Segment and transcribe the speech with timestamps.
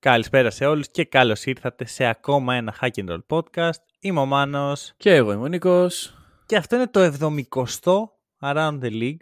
[0.00, 3.80] Καλησπέρα σε όλους και καλώς ήρθατε σε ακόμα ένα Hack and Roll podcast.
[4.00, 6.14] Είμαι ο Μάνος Και εγώ είμαι ο Νίκος.
[6.46, 7.94] και αυτό είναι το 70ο
[8.40, 9.16] Around the League.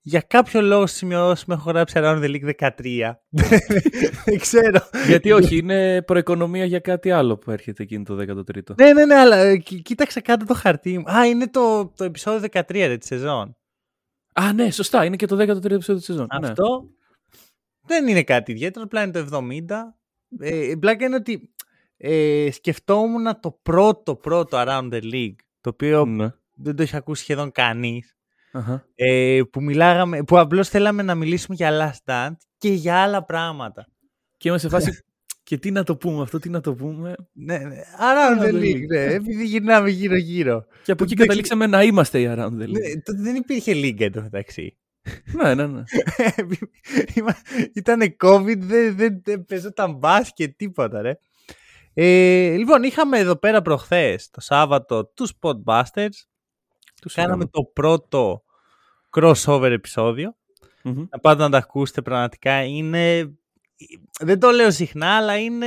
[0.00, 3.12] Για κάποιο λόγο στις σημειώσεις με έχω γράψει Around the League 13.
[4.24, 4.80] Δεν ξέρω.
[5.06, 8.74] Γιατί όχι, είναι προοικονομία για κάτι άλλο που έρχεται εκείνο το 13ο.
[8.76, 11.10] Ναι, ναι, ναι, αλλά ε, κοί- κοίταξα κάτω το χαρτί μου.
[11.10, 13.56] Α, είναι το, το επεισόδιο 13 ρε, της σεζόν.
[14.32, 16.26] Α, ναι, σωστά, είναι και το 13ο επεισόδιο της σεζόν.
[16.40, 16.52] Ναι.
[17.82, 19.94] Αυτό δεν είναι κάτι ιδιαίτερο, απλά είναι το 70.
[20.40, 21.50] Ε, η πλάκα είναι ότι
[21.96, 26.30] ε, σκεφτόμουν το πρώτο πρώτο Around the League, το οποίο Ναι.
[26.54, 28.16] δεν το έχει ακούσει σχεδόν κανείς,
[28.52, 28.86] Αχα.
[28.94, 31.70] ε, που, μιλάγαμε, που απλώς θέλαμε να μιλήσουμε για
[32.04, 33.86] Last Dance και για άλλα πράγματα.
[34.36, 35.02] Και είμαστε σε φάση.
[35.42, 37.76] και τι να το πούμε αυτό, τι να το πούμε; Ναι, ναι.
[37.98, 38.86] Around the the League, League.
[38.88, 40.64] ναι, επειδή γυρνάμε γύρω-γύρω.
[40.84, 42.70] Και από εκεί Δεν καταλήξαμε να είμαστε οι Around the League.
[42.70, 44.76] Ναι, τότε δεν υπήρχε λίγκα εντωμεταξύ.
[45.32, 45.82] Ναι, ναι, ναι.
[47.74, 51.18] Ήταν COVID, δεν, δεν, δεν παίζονταν μπάσκετ, τίποτα ρε.
[51.94, 56.08] Ε, λοιπόν, είχαμε εδώ πέρα προχθές, το Σάββατο, τους Podbusters.
[57.00, 58.42] Τους Κάναμε το πρώτο
[59.10, 60.36] crossover επεισόδιο.
[60.82, 61.04] Μμμ.
[61.10, 62.62] Να πάτε να τα ακούσετε πραγματικά.
[62.62, 63.32] Είναι...
[64.20, 65.66] Δεν το λέω συχνά, αλλά είναι...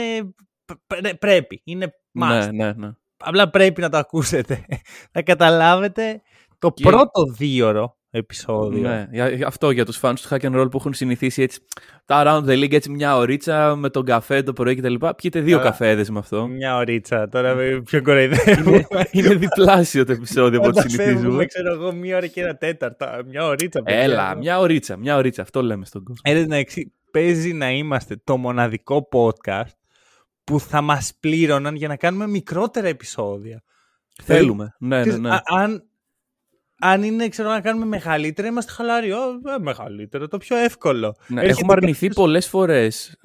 [0.87, 1.61] πρέ- πρέπει.
[1.63, 2.49] Είναι must.
[2.51, 2.91] Ναι, ναι, ναι.
[3.17, 4.65] Απλά πρέπει να το ακούσετε.
[5.11, 6.21] Θα καταλάβετε
[6.59, 8.81] το Και- πρώτο δίωρο επεισόδιο.
[8.89, 11.59] Ναι, για- για αυτό για τους fans του Hack and Roll που έχουν συνηθίσει έτσι
[12.05, 14.93] τα Around the League έτσι μια ωρίτσα με τον καφέ το πρωί κτλ.
[15.17, 15.69] Πιείτε δύο Καλά.
[15.69, 16.47] καφέδες με αυτό.
[16.47, 17.29] Μια ωρίτσα.
[17.29, 18.75] Τώρα με πιο κοροϊδεύουμε.
[18.91, 21.45] είναι, είναι διπλάσιο το επεισόδιο από ό,τι Όταν φεύγουμε, συνηθίζουμε.
[21.45, 23.05] ξέρω εγώ, μία ώρα και ένα τέταρτο.
[23.27, 23.81] Μια ωρίτσα.
[23.81, 23.99] παιδιά.
[24.01, 25.41] Έλα, μια ωρίτσα, μια ωρίτσα.
[25.41, 26.21] Αυτό λέμε στον κόσμο.
[26.35, 29.71] Ε, εντάξει, παίζει να είμαστε το μοναδικό podcast
[30.43, 33.63] που θα μας πλήρωναν για να κάνουμε μικρότερα επεισόδια.
[34.23, 34.75] Θέλουμε.
[34.79, 35.29] Ναι, ναι, Ξέρεις, ναι.
[35.29, 35.83] α- αν,
[36.79, 39.11] αν είναι, ξέρω, να κάνουμε μεγαλύτερα, είμαστε χαλαροί.
[39.11, 39.17] Ω,
[39.55, 41.15] ε, μεγαλύτερο, το πιο εύκολο.
[41.27, 43.15] Ναι, Έρχεται έχουμε αρνηθεί κάποιος- πολλές φορές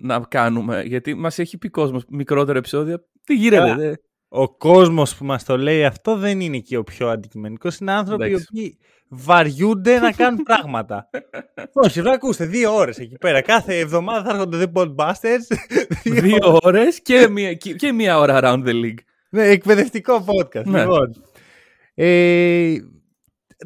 [0.00, 3.04] να κάνουμε, γιατί μας έχει πει κόσμος μικρότερα επεισόδια.
[3.24, 3.74] Τι γίνεται, Καλά.
[3.76, 3.94] δε.
[4.28, 7.78] Ο κόσμος που μας το λέει αυτό δεν είναι και ο πιο αντικειμενικός.
[7.78, 8.46] Είναι άνθρωποι οι Εντάξει.
[8.50, 11.10] οποίοι βαριούνται να κάνουν πράγματα.
[11.84, 13.40] Όχι, βρε, ακούστε, δύο ώρες εκεί πέρα.
[13.40, 15.56] Κάθε εβδομάδα θα έρχονται The Podbusters.
[16.22, 18.98] Δύο ώρες και, μία- και, και μία ώρα around the league.
[19.30, 20.64] Ναι, εκπαιδευτικό podcast.
[20.64, 20.80] Ναι.
[20.80, 21.14] Λοιπόν,
[21.94, 22.74] ε,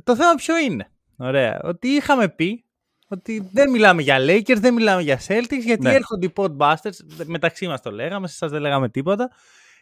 [0.05, 1.61] το θέμα ποιο είναι; Ωραία.
[1.63, 2.65] Ότι είχαμε πει
[3.09, 5.93] ότι δεν μιλάμε για Lakers, δεν μιλάμε για Celtics, γιατί Ναι.
[5.95, 9.31] έρχονται οι Podbusters, μεταξύ μας το λέγαμε, σε εσάς δεν λέγαμε τίποτα,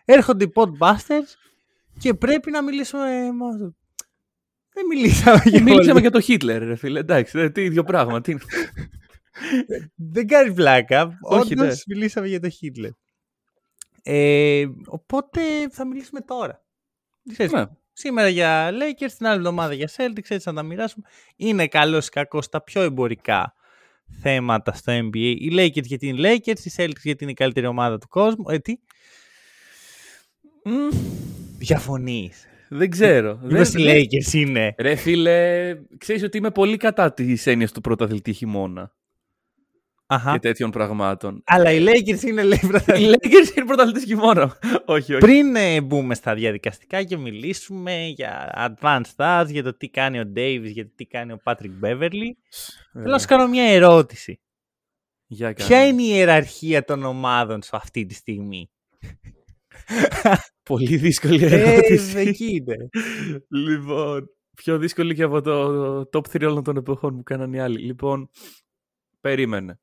[0.05, 1.29] έρχονται οι Podbusters
[1.99, 3.33] και πρέπει να μιλήσουμε...
[3.33, 3.75] μα-
[4.73, 6.01] Δεν μιλήσαμε για Μίλησαμε πολύ.
[6.01, 6.99] για το Χίτλερ, ρε φίλε.
[7.01, 8.21] Εντάξει, δε, τι ίδιο πράγμα.
[8.21, 8.35] Τι...
[9.95, 11.19] Δεν κάνει πλάκα.
[11.21, 11.95] Όχι, Όντως ναι.
[11.95, 12.91] μιλήσαμε για το Hitler.
[14.03, 15.41] Ε, οπότε
[15.71, 16.65] θα μιλήσουμε τώρα.
[17.33, 17.65] Ξέρεις, Ναι.
[18.01, 21.07] Σήμερα για Lakers, την άλλη εβδομάδα για Celtics, έτσι να τα μοιράσουμε.
[21.37, 23.55] Είναι καλός ή κακός τα πιο εμπορικά
[24.23, 25.17] θέματα στο NBA.
[25.39, 28.45] Οι Lakers γιατί είναι Lakers, οι Celtics γιατί είναι η καλύτερη ομάδα του κόσμου.
[28.49, 28.75] Ε, τι,
[30.65, 30.89] Μμ,
[31.59, 32.47] διαφωνείς.
[32.69, 33.39] δεν ξέρω.
[33.43, 34.75] Μήπως Δεν- οι Lakers είναι.
[34.79, 38.93] Ρε φίλε, ξέρεις ότι είμαι πολύ κατά τη έννοια του πρωταθλητή χειμώνα
[40.13, 40.33] Αχα.
[40.33, 41.43] και τέτοιων πραγμάτων.
[41.47, 43.17] Αλλά οι Lakers είναι λέει Οι πρωταθλητές.
[43.23, 44.59] Lakers είναι πρωταθλητής χειμώνα.
[44.85, 45.21] όχι, όχι.
[45.21, 50.33] Πριν ε, μπούμε στα διαδικαστικά και μιλήσουμε για advanced stars, για το τι κάνει ο
[50.37, 52.31] Davis, για το τι κάνει ο Patrick Beverly,
[52.93, 54.41] θέλω να σου κάνω μια ερώτηση.
[55.27, 55.69] Για κάνε.
[55.69, 58.71] Ποια είναι η ιεραρχία των ομάδων σου αυτή τη στιγμή;
[60.71, 62.19] Πολύ δύσκολη Ε, ερώτηση.
[62.19, 62.89] εκεί είναι.
[63.49, 67.79] λοιπόν, πιο δύσκολη και από το top 3 όλων των εποχών που κάνανε οι άλλοι.
[67.79, 68.31] Λοιπόν,
[69.21, 69.81] περίμενε.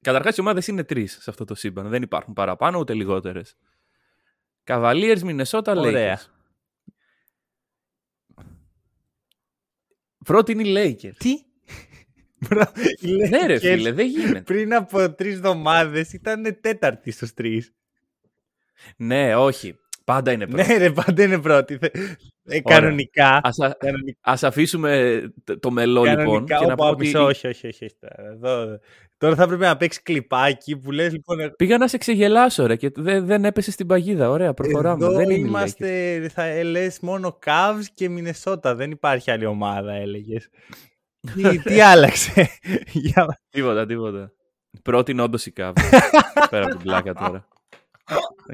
[0.00, 1.88] Καταρχάς οι ομάδες είναι τρεις σε αυτό το σύμπαν.
[1.88, 3.56] Δεν υπάρχουν παραπάνω ούτε λιγότερες.
[4.64, 6.18] Cavaliers, Minnesota, Ωραία.
[6.18, 6.26] Lakers.
[10.24, 11.14] Πρώτη είναι οι Lakers.
[11.18, 11.30] Τι;
[12.48, 14.40] Μπρα- οι ναι ρε Lakers φίλε, δεν γίνεται.
[14.42, 17.74] Πριν από τρεις εβδομάδες ήταν τέταρτη στους τρεις.
[18.96, 19.74] ναι, όχι.
[20.04, 20.68] Πάντα είναι πρώτη.
[20.68, 21.76] Ναι, ρε, πάντα είναι πρώτη.
[21.78, 22.78] Θε- Ε, Ωραία.
[22.80, 23.40] κανονικά.
[23.42, 27.14] Ας, α- κανονικά, ας αφήσουμε το- το μελό λοιπόν κανονικά και να όπου πω άπεις-
[27.14, 27.84] ότι όχι, όχι, όχι.
[27.84, 28.78] όχι, τώρα, εδώ-
[29.20, 31.40] Τώρα θα πρέπει να παίξεις κλιπάκι που λες λοιπόν.
[31.40, 34.30] ε, πήγα να σε ξεγελάσω ρε και δεν, δεν έπεσε στην παγίδα.
[34.30, 35.04] Ωραία, προχωράμε.
[35.04, 35.48] Εδώ δεν είναι οι Lakers.
[35.48, 38.74] είμαστε, θα λες μόνο Cavs και Μινεσότα.
[38.74, 40.48] Δεν υπάρχει άλλη ομάδα, έλεγες.
[41.34, 42.48] τι, τι άλλαξε;
[42.92, 43.40] Για...
[43.50, 44.32] Τίποτα, τίποτα.
[44.82, 45.72] Πρώτη είναι όντως η Cavs.
[46.50, 47.48] Πέρα από την πλάκα τώρα.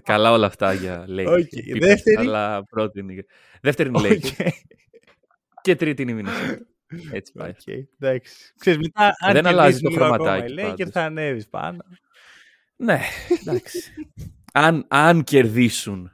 [0.02, 1.38] Καλά όλα αυτά για Lakers.
[1.38, 2.16] Οκ, και Clippers, δεύτερη.
[2.16, 3.24] Αλλά πρώτη είναι...
[3.62, 4.46] Δεύτερη είναι Lakers.
[4.46, 4.52] Οκ.
[5.60, 6.75] Και τρίτη είναι η Minnesota.
[7.12, 7.50] Έτσι πάει.
[7.50, 7.66] Οκ,
[7.98, 8.54] εντάξει.
[8.58, 10.90] Ξέρεις, μετά, αν Δεν αλλάζει κερδίσουν το λίγο ακόμα χρωματάκι οι Lakers, πάντως.
[10.92, 11.78] θα ανέβεις πάνω.
[12.76, 13.00] Ναι,
[13.40, 13.78] εντάξει.
[14.52, 16.10] αν, αν κερδίσουν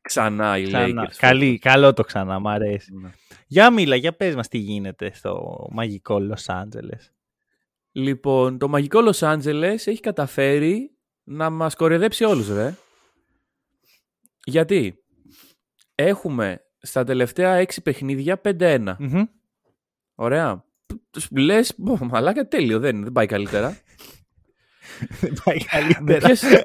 [0.00, 1.04] ξανά οι Ξανά.
[1.08, 1.14] Lakers.
[1.16, 2.94] Καλή, καλό το ξανά, μ' αρέσει.
[2.94, 3.10] Ναι.
[3.46, 7.08] Για μίλα, για πες μας τι γίνεται στο μαγικό Los Angeles.
[7.92, 10.94] Λοιπόν, το μαγικό Los Angeles έχει καταφέρει
[11.24, 12.74] να μας κορεδέψει όλους, ρε.
[14.44, 14.94] Γιατί;
[15.94, 18.96] Έχουμε στα τελευταία έξι παιχνίδια 5-1.
[18.98, 19.22] Μμμ.
[20.20, 20.64] Ωραία.
[21.10, 23.78] Τους λες, «Μπο, μαλάκα τέλειο, δεν, είναι, δεν πάει καλύτερα.
[25.20, 26.26] Δεν πάει Με καλύτερα.
[26.26, 26.62] ποιες-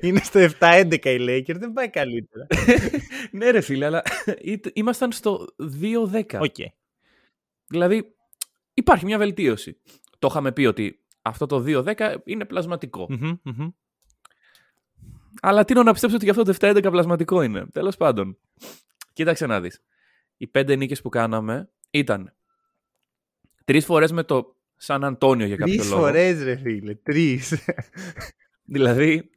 [0.00, 2.46] Είναι στο 7-11 οι Lakers, δεν πάει καλύτερα.
[3.32, 4.02] ναι ρε φίλε, αλλά
[4.42, 5.46] είτε- ήμασταν στο
[6.12, 6.22] 2-10.
[6.40, 6.54] Οκ.
[7.66, 8.14] Δηλαδή
[8.74, 9.76] υπάρχει μια βελτίωση.
[10.18, 13.06] Το είχαμε πει ότι αυτό το 2-10 είναι πλασματικό.
[13.10, 13.68] Μμμ, μμμ.
[15.42, 17.66] Αλλά τείνω να πιστέψω ότι γι' αυτό το 7-11 πλασματικό είναι.
[17.72, 18.38] Τέλος πάντων.
[19.12, 19.82] Κοίταξε να δεις.
[20.36, 22.34] Οι πέντε νίκες που κάναμε ήταν
[23.64, 26.00] τρεις φορές με το Σαν Αντώνιο για κάποιο Τρεις λόγο.
[26.02, 27.54] φορές ρε φίλε, τρεις.
[28.74, 29.30] Δηλαδή,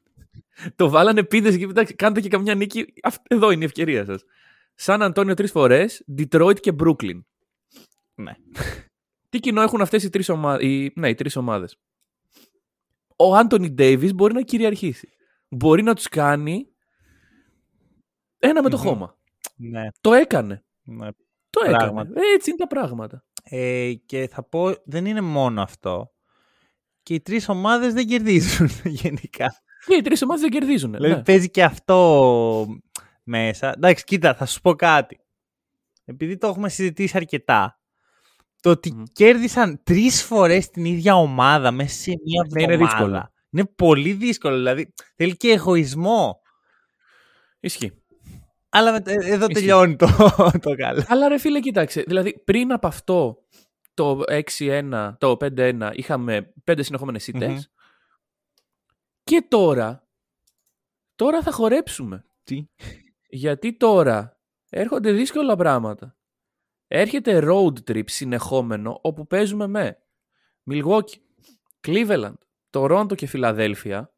[0.76, 2.94] το βάλανε παίδες και κοιτάξτε, κάντε και καμιά νίκη.
[3.04, 4.24] Αυτ- Εδώ είναι η ευκαιρία σας.
[4.76, 7.22] Σαν Αντώνιο τρεις φορές, Detroit και Brooklyn.
[8.16, 8.32] ναι.
[9.30, 10.92] Τι κοινό έχουν αυτές οι τρεις ομάδε.
[10.96, 11.80] Ναι, οι τρεις ομάδες;
[13.16, 15.10] Ο Άντωνι Ντέιβις μπορεί να κυριαρχήσει.
[15.50, 16.68] Μπορεί να τους κάνει
[18.38, 18.84] ένα με το Μμμ.
[18.84, 19.18] χώμα.
[19.56, 20.64] ναι, Το έκανε.
[20.84, 21.08] ναι.
[21.52, 21.78] Το έκανε.
[21.78, 22.12] Πράγματι.
[22.36, 23.24] Έτσι είναι τα πράγματα.
[23.44, 26.12] Ε, και θα πω, δεν είναι μόνο αυτό.
[27.04, 28.70] Και οι τρεις ομάδες δεν κερδίζουν
[29.04, 29.62] γενικά.
[29.86, 30.92] Και οι τρεις ομάδες δεν κερδίζουν.
[30.94, 31.24] Δηλαδή Ναι.
[31.24, 32.68] παίζει και αυτό
[33.24, 33.74] μέσα.
[33.76, 35.20] Εντάξει, κοίτα, θα σου πω κάτι.
[36.06, 37.80] Επειδή το έχουμε συζητήσει αρκετά.
[38.62, 39.04] Το ότι Μμμ.
[39.12, 42.98] κέρδισαν τρεις φορές την ίδια ομάδα μέσα σε μία Ναι, είναι εβδομάδα.
[42.98, 43.32] δύσκολο.
[43.52, 44.56] Είναι πολύ δύσκολο.
[44.56, 46.42] Δηλαδή θέλει και εγωισμό.
[47.60, 48.01] Ισχύει.
[48.74, 49.54] Αλλά με- ε, εδώ Ισχύει.
[49.54, 50.08] τελειώνει το,
[50.62, 51.04] το καλό.
[51.08, 52.04] Αλλά ρε φίλε, κοίταξε.
[52.08, 53.44] Δηλαδή, πριν από αυτό
[53.94, 54.22] το
[54.58, 57.50] 6-1, το 5-1, είχαμε πέντε συνεχόμενες ήττες.
[57.50, 57.60] Μμμ.
[59.24, 60.08] Και τώρα,
[61.16, 62.26] τώρα θα χορέψουμε.
[62.44, 62.68] Τι;
[63.30, 64.40] Γιατί τώρα
[64.70, 66.16] έρχονται δύσκολα πράγματα.
[66.88, 70.04] Έρχεται road trip συνεχόμενο όπου παίζουμε με
[70.72, 71.18] Milwaukee,
[71.88, 72.34] Cleveland,
[72.72, 74.14] Toronto και Φιλαδέλφια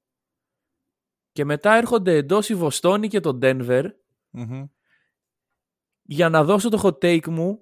[1.32, 3.90] και μετά έρχονται εντός η Βοστόνη και το Denver
[4.36, 4.66] Μμμ.
[6.02, 7.60] για να δώσω το hot take μου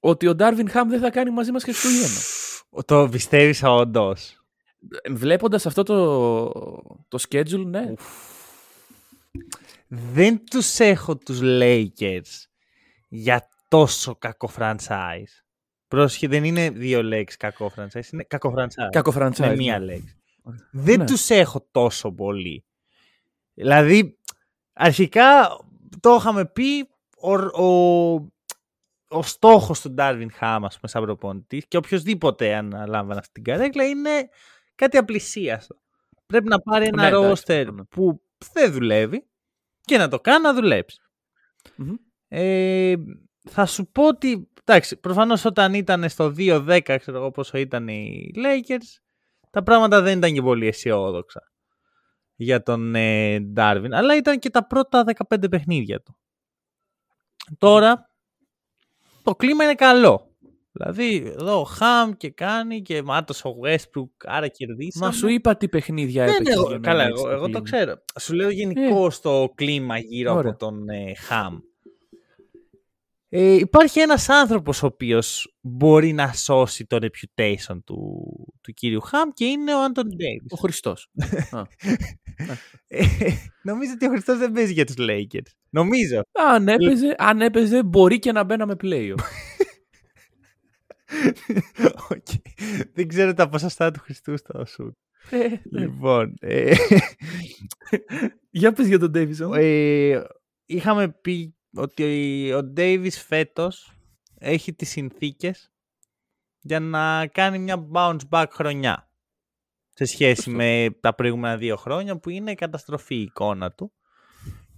[0.00, 2.18] ότι ο Darvin Ham δεν θα κάνει μαζί μας Χριστούγεννα.
[2.84, 4.44] Το πιστεύεις όντως.
[5.10, 6.48] Βλέποντας αυτό το,
[7.08, 7.92] το schedule, ναι.
[9.88, 12.46] Δεν τους έχω τους Lakers
[13.08, 15.42] για τόσο κακό franchise.
[15.88, 18.88] Πρόσχε, δεν είναι δύο λέξεις κακό franchise, είναι κακό franchise.
[18.90, 19.38] Κακό franchise.
[19.38, 19.56] με ναι.
[19.56, 20.16] μία λέξη.
[20.70, 21.06] Δεν Ναι.
[21.06, 22.64] τους έχω τόσο πολύ.
[23.54, 24.18] Δηλαδή,
[24.72, 25.58] αρχικά
[26.00, 26.88] το είχαμε πει,
[27.20, 28.14] ο, ο,
[29.08, 33.84] ο στόχος του Darwin Ham, ας πούμε, σαν προπονητής και οποιοδήποτε αναλάμβανε αυτή την καρέκλα
[33.84, 34.28] είναι
[34.74, 35.76] κάτι απλησίαστο.
[36.26, 37.84] Πρέπει να πάρει ένα Ναι, εντάξει, ρόστερ ναι.
[37.84, 38.20] που
[38.52, 39.26] δεν δουλεύει
[39.80, 41.00] και να το κάνει να δουλέψει.
[41.76, 41.94] Μμμ.
[42.28, 42.94] Ε,
[43.48, 48.30] θα σου πω ότι, εντάξει, προφανώς όταν ήταν στο 2-10, ξέρω εγώ πόσο ήταν οι
[48.34, 49.00] Lakers,
[49.50, 51.53] τα πράγματα δεν ήταν και πολύ αισιόδοξα
[52.36, 56.16] για τον ε, Darwin, αλλά ήταν και τα πρώτα 15 παιχνίδια του.
[57.58, 58.10] Τώρα,
[59.22, 60.28] το κλίμα είναι καλό.
[60.72, 65.06] Δηλαδή, εδώ ο Χαμ και κάνει και μάτος ο Westbrook, άρα κερδίσαμε.
[65.06, 66.52] Μα σου είπα τι παιχνίδια Ναι, ναι, έπαιξε.
[66.52, 67.78] εγώ- για να καλά, είναι έτσι εγώ, το εγώ το κλίμα.
[67.78, 68.04] ξέρω.
[68.20, 70.50] Σου λέω γενικώ το κλίμα γύρω Ωραία.
[70.50, 71.58] από τον ε, Χαμ.
[73.36, 78.22] Ε, υπάρχει ένας άνθρωπος ο οποίος μπορεί να σώσει το reputation του,
[78.60, 80.52] του κύριου Χαμ και είναι ο Άντων Ντέιβις.
[80.52, 81.10] Ο Χριστός.
[82.88, 83.04] Ε,
[83.62, 85.50] νομίζω ότι ο Χριστός δεν παίζει για τους Lakers.
[85.70, 86.22] Νομίζω.
[86.32, 89.18] αν, έπαιζε, αν έπαιζε, μπορεί και να μπαίναμε πλέον.
[92.10, 92.26] Οκ.
[92.92, 94.96] Δεν ξέρω τα ποσοστά του Χριστού στο σουτ.
[95.30, 96.74] Ε, λοιπόν, ε,
[98.50, 100.20] Για πες για τον Davis ε,
[100.66, 103.92] είχαμε πει ότι ο Davis φέτος
[104.38, 105.72] έχει τις συνθήκες
[106.60, 109.08] για να κάνει μια bounce back χρονιά
[109.90, 110.50] σε σχέση Σωστό.
[110.50, 113.92] με τα προηγούμενα δύο χρόνια που είναι καταστροφή η εικόνα του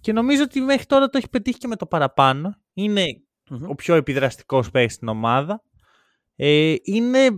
[0.00, 3.04] και νομίζω ότι μέχρι τώρα το έχει πετύχει και με το παραπάνω είναι
[3.68, 5.62] ο πιο επιδραστικός παίκτης στην ομάδα
[6.36, 7.28] ε, είναι,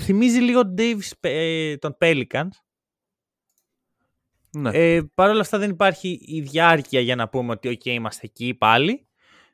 [0.00, 2.48] θυμίζει λίγο τον Davis ε, των Pelicans
[4.50, 4.70] Ναι.
[4.72, 8.54] ε, Παρ' όλα αυτά δεν υπάρχει η διάρκεια για να πούμε ότι ok είμαστε εκεί
[8.54, 9.07] πάλι.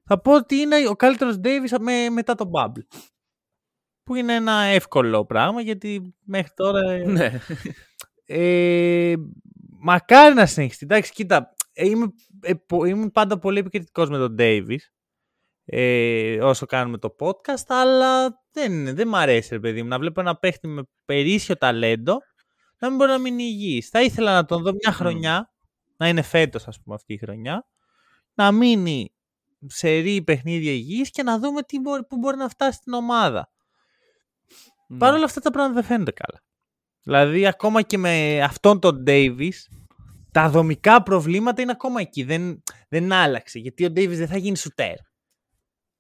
[0.05, 2.97] Θα πω ότι είναι ο καλύτερος Davis με, μετά το Bubble.
[4.03, 6.91] Που είναι ένα εύκολο πράγμα γιατί μέχρι τώρα...
[6.91, 7.41] ε, ναι.
[8.27, 9.15] ε,
[9.81, 10.85] μακάρι να συνεχιστεί.
[10.85, 12.07] Εντάξει, κοίτα, ε, είμαι,
[12.41, 12.53] ε,
[12.87, 14.79] είμαι πάντα πολύ επικριτικός με τον Davis
[15.65, 20.21] ε, όσο κάνουμε το podcast, αλλά δεν, δεν μ' αρέσει, ρε παιδί μου, να βλέπω
[20.21, 22.19] ένα παίχτη με περίσσιο ταλέντο
[22.79, 23.89] να μην μπορεί να μείνει υγιής.
[23.89, 25.53] Θα ήθελα να τον δω μια χρονιά,
[25.97, 27.67] να είναι φέτος ας πούμε αυτή η χρονιά,
[28.35, 29.15] να μείνει
[29.67, 33.51] σερί παιχνίδια υγιής και να δούμε τι μπορεί, που μπορεί να φτάσει στην ομάδα.
[34.89, 34.97] Mm.
[34.99, 36.43] Παρ' όλα αυτά τα πράγματα δεν φαίνονται καλά.
[37.03, 39.57] Δηλαδή ακόμα και με αυτόν τον Davis
[40.33, 42.23] τα δομικά προβλήματα είναι ακόμα εκεί.
[42.23, 43.59] Δεν, δεν άλλαξε.
[43.59, 44.97] Γιατί ο Davis δεν θα γίνει σουτέρ.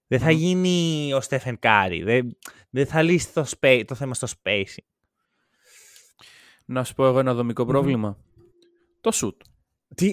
[0.06, 2.02] Δεν θα γίνει ο Στέφεν Κάρι.
[2.02, 2.36] Δεν,
[2.70, 3.44] δεν θα λύσει το,
[3.84, 4.86] το θέμα στο spacing.
[6.64, 8.18] Να σου πω εγώ ένα δομικό πρόβλημα.
[9.00, 9.36] Το shoot.
[9.94, 10.10] Τι;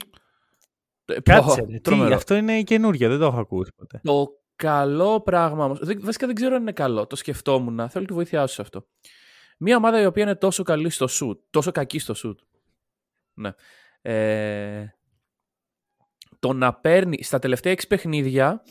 [1.15, 1.61] Ε, Κάτσε.
[1.81, 3.09] τι, αυτό είναι καινούργιο.
[3.09, 4.01] Δεν το έχω ακούσει ποτέ.
[4.03, 5.79] Το καλό πράγμα όμως.
[5.99, 7.07] Βασικά δεν ξέρω αν είναι καλό.
[7.07, 7.89] Το σκεφτόμουν.
[7.89, 8.87] Θέλω τη βοήθειά σου σε αυτό.
[9.57, 11.37] Μια ομάδα η οποία είναι τόσο καλή στο shoot.
[11.49, 12.35] Τόσο κακή στο shoot.
[13.33, 13.51] Ναι.
[14.01, 14.85] Ε,
[16.39, 18.63] το να παίρνει στα τελευταία 6 παιχνίδια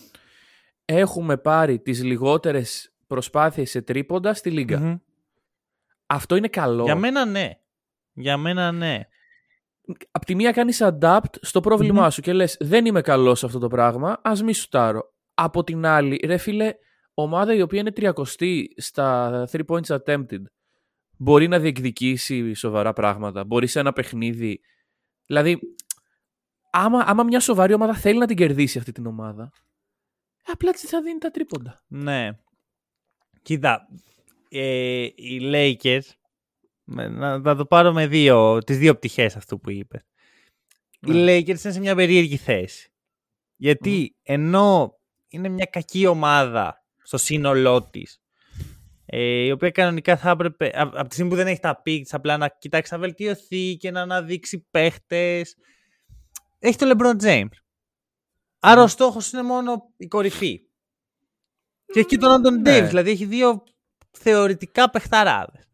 [0.85, 5.03] έχουμε πάρει τις λιγότερες προσπάθειες σε τρίποντα στη λιγα
[6.07, 6.85] Αυτό είναι καλό.
[6.85, 7.51] Για μένα ναι.
[8.13, 9.01] Για μένα ναι.
[10.11, 13.59] Απ' τη μία κάνεις adapt στο πρόβλημά σου και λες δεν είμαι καλός σε αυτό
[13.59, 15.15] το πράγμα, ας μη σουτάρω.
[15.35, 16.75] Από την άλλη, ρε φίλε,
[17.15, 20.43] ομάδα η οποία είναι τριακοστή στα 3 points attempted
[21.21, 23.45] μπορεί να διεκδικήσει σοβαρά πράγματα.
[23.45, 24.61] Μπορεί σε ένα παιχνίδι.
[25.27, 25.59] Δηλαδή,
[26.71, 29.53] άμα, άμα μια σοβαρή ομάδα θέλει να την κερδίσει αυτή την ομάδα,
[30.45, 31.81] απλά της θα δίνει τα τρίποντα.
[31.87, 32.31] Ναι.
[33.43, 33.89] Κοίτα,
[34.49, 36.07] ε, οι Lakers,
[36.91, 40.03] να, να το πάρω με δύο, τις δύο πτυχές αυτού που είπες.
[41.01, 41.37] Οι ναι.
[41.37, 42.93] Lakers είναι σε μια περίεργη θέση.
[43.57, 48.21] Γιατί ενώ είναι μια κακή ομάδα στο σύνολό της,
[49.07, 52.37] ε, η οποία κανονικά θα έπρεπε, από τη στιγμή που δεν έχει τα picks, απλά
[52.37, 55.57] να κοιτάξει να βελτιωθεί και να αναδείξει παίχτες,
[56.59, 57.59] έχει το LeBron James.
[58.59, 60.61] Άρα ο στόχος είναι μόνο η κορυφή.
[61.87, 62.81] Και έχει και τον Άντων ναι.
[62.81, 63.63] δηλαδή έχει δύο
[64.11, 65.70] θεωρητικά παιχταράδες.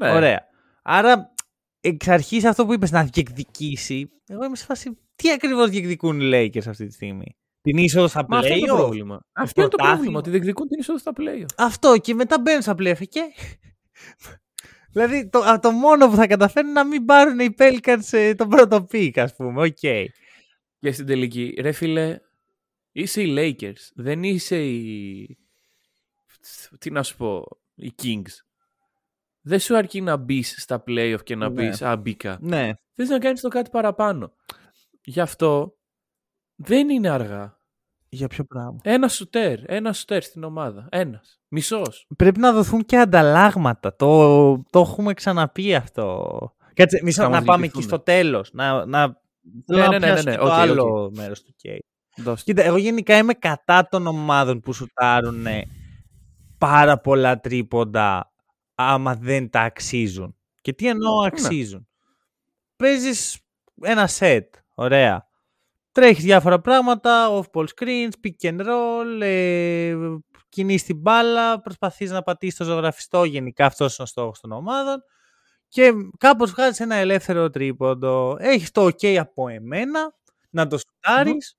[0.00, 0.12] Ναι.
[0.12, 0.46] Ωραία.
[0.82, 1.32] Άρα
[1.80, 6.30] εξ αρχής αυτό που είπες να διεκδικήσει, εγώ είμαι σε φάση τι ακριβώς διεκδικούν οι
[6.32, 8.34] Lakers αυτή τη στιγμή; Την είσοδο στα play.
[8.36, 9.20] Αυτό είναι το πρόβλημα.
[9.32, 11.44] Αυτό είναι το πρόβλημα, ότι διεκδικούν την είσοδο στα play.
[11.56, 13.20] Αυτό και μετά μπαίνουν στα play και...
[14.92, 18.86] δηλαδή το, το μόνο που θα καταφέρουν να μην πάρουν οι Pelicans ε, τον πρώτο
[18.92, 19.62] pick ας πούμε.
[19.62, 19.76] OK.
[19.80, 20.04] Okay.
[20.78, 22.18] Και στην τελική, ρε φίλε,
[22.92, 25.38] είσαι οι Lakers, δεν είσαι οι...
[26.78, 28.49] Τι να σου πω, οι Kings.
[29.42, 31.54] Δεν σου αρκεί να μπεις στα playoff και να ναι.
[31.54, 32.38] πεις Α, μπήκα.
[32.40, 32.70] Ναι.
[32.94, 34.32] Θες να κάνεις το κάτι παραπάνω.
[35.04, 35.76] Γι' αυτό
[36.54, 37.58] δεν είναι αργά.
[38.08, 39.58] Για ποιο πράγμα; Ένα σουτέρ.
[39.66, 40.88] Ένα σουτέρ στην ομάδα.
[40.90, 41.40] Ένας.
[41.48, 42.06] Μισός.
[42.16, 43.96] Πρέπει να δοθούν και ανταλλάγματα.
[43.96, 46.28] Το, το έχουμε ξαναπεί αυτό.
[46.74, 48.52] Κάτσε, μισό, να πάμε εκεί στο τέλος.
[48.52, 49.20] Να, να
[49.66, 50.36] ναι, ναι, ναι, ναι, ναι.
[50.36, 51.16] Το okay, άλλο okay.
[51.16, 51.84] μέρος του Κέι.
[52.44, 55.46] Κοίτα, εγώ γενικά είμαι κατά των ομάδων που σουτάρουν
[56.58, 58.29] πάρα πολλά τρίποντα
[58.88, 60.36] άμα δεν τα αξίζουν.
[60.60, 61.26] Και τι εννοώ ναι.
[61.26, 61.78] αξίζουν.
[61.78, 61.84] Ναι.
[62.76, 63.38] Παίζεις
[63.80, 64.54] ένα σετ.
[64.74, 65.28] Ωραία.
[65.92, 69.96] Τρέχεις διάφορα πράγματα, off-ball screens, pick and roll, ε,
[70.48, 75.02] κινείς την μπάλα, προσπαθείς να πατήσεις το ζωγραφιστό, γενικά αυτός είναι ο στόχος των ομάδων
[75.68, 78.36] και κάπως βγάζεις ένα ελεύθερο τρίποντο.
[78.38, 80.14] Έχεις το ok από εμένα,
[80.50, 81.58] να το σουταρεις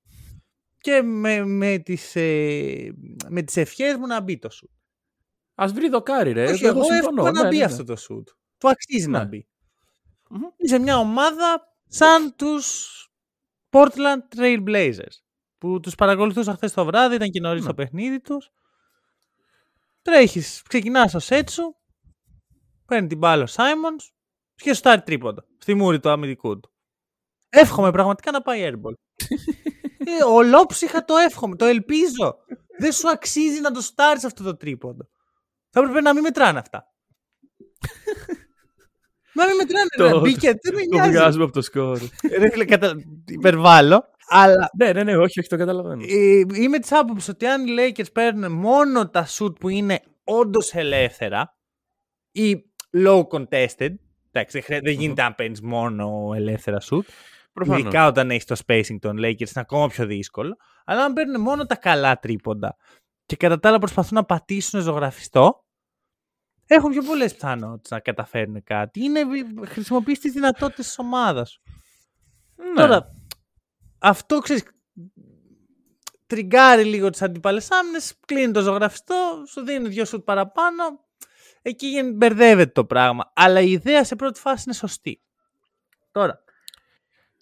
[0.78, 2.92] και με, με, τις, ε,
[3.28, 4.70] με τις ευχές μου να μπει το σουτ.
[5.54, 6.50] Ας βρει δοκάρι ρε.
[6.50, 7.84] Όχι, εγώ, εύχομαι να ναι, μπει ναι, αυτό ναι.
[7.84, 8.28] το σουτ.
[8.58, 9.48] Του αξίζει να μπει.
[10.30, 10.52] Mm-hmm.
[10.56, 12.88] Είσαι μια ομάδα σαν τους
[13.70, 15.16] Portland Trail Blazers
[15.58, 18.50] που τους παρακολουθούσα χθες το βράδυ, ήταν και νωρίς το παιχνίδι τους.
[20.02, 21.76] Τρέχεις, ξεκινάς στο σετ σου,
[22.86, 24.12] παίρνει την μπάλα ο Σάιμονς
[24.54, 26.72] και σουτάρει τρίποντα στη μούρη του αμυντικού του.
[27.48, 28.92] Εύχομαι πραγματικά να πάει airball.
[30.20, 32.36] ε, ολόψυχα το εύχομαι, το ελπίζω.
[32.78, 35.08] Δεν σου αξίζει να το στάρεις αυτό το τρίποντο.
[35.72, 36.92] Θα έπρεπε να μην μετράνε αυτά.
[39.38, 40.12] να μην μετράνε.
[40.12, 41.12] Το, μπήκε, δεν με νοιάζει.
[41.12, 41.98] Το βγάζουμε από το σκορ.
[42.38, 42.94] Ρε φίλε, κατα...
[43.26, 44.04] υπερβάλλω.
[44.28, 44.70] Αλλά...
[44.78, 46.02] Ναι, ναι, ναι, όχι, όχι, το καταλαβαίνω.
[46.08, 50.74] Ε, είμαι της άποψης ότι αν οι Lakers παίρνουν μόνο τα shoot που είναι όντως
[50.74, 51.56] ελεύθερα
[52.32, 52.64] ή
[52.96, 53.94] low contested,
[54.32, 57.04] εντάξει, δεν γίνεται αν παίρνεις μόνο ελεύθερα shoot.
[57.52, 57.80] Προφανώς.
[57.80, 60.56] Ειδικά όταν έχεις το spacing των Lakers είναι ακόμα πιο δύσκολο.
[60.84, 62.76] Αλλά αν παίρνουν μόνο τα καλά τρίποντα
[63.26, 65.64] και κατά τα άλλα προσπαθούν να πατήσουν ζωγραφιστό,
[66.66, 69.04] έχουν πιο πολλές πιθανότητες να καταφέρουν κάτι.
[69.04, 69.20] Είναι
[69.66, 71.62] χρησιμοποιείς τις δυνατότητες της ομάδας σου.
[72.56, 72.74] Ναι.
[72.74, 73.14] Τώρα,
[73.98, 74.62] αυτό ξέρεις.
[76.26, 80.82] Τριγκάρει λίγο τις αντίπαλε άμυνες, κλείνει το ζωγραφιστό, σου δίνει δύο σουτ παραπάνω.
[81.62, 83.32] Εκεί μπερδεύεται το πράγμα.
[83.34, 85.22] Αλλά η ιδέα σε πρώτη φάση είναι σωστή.
[86.10, 86.44] τώρα.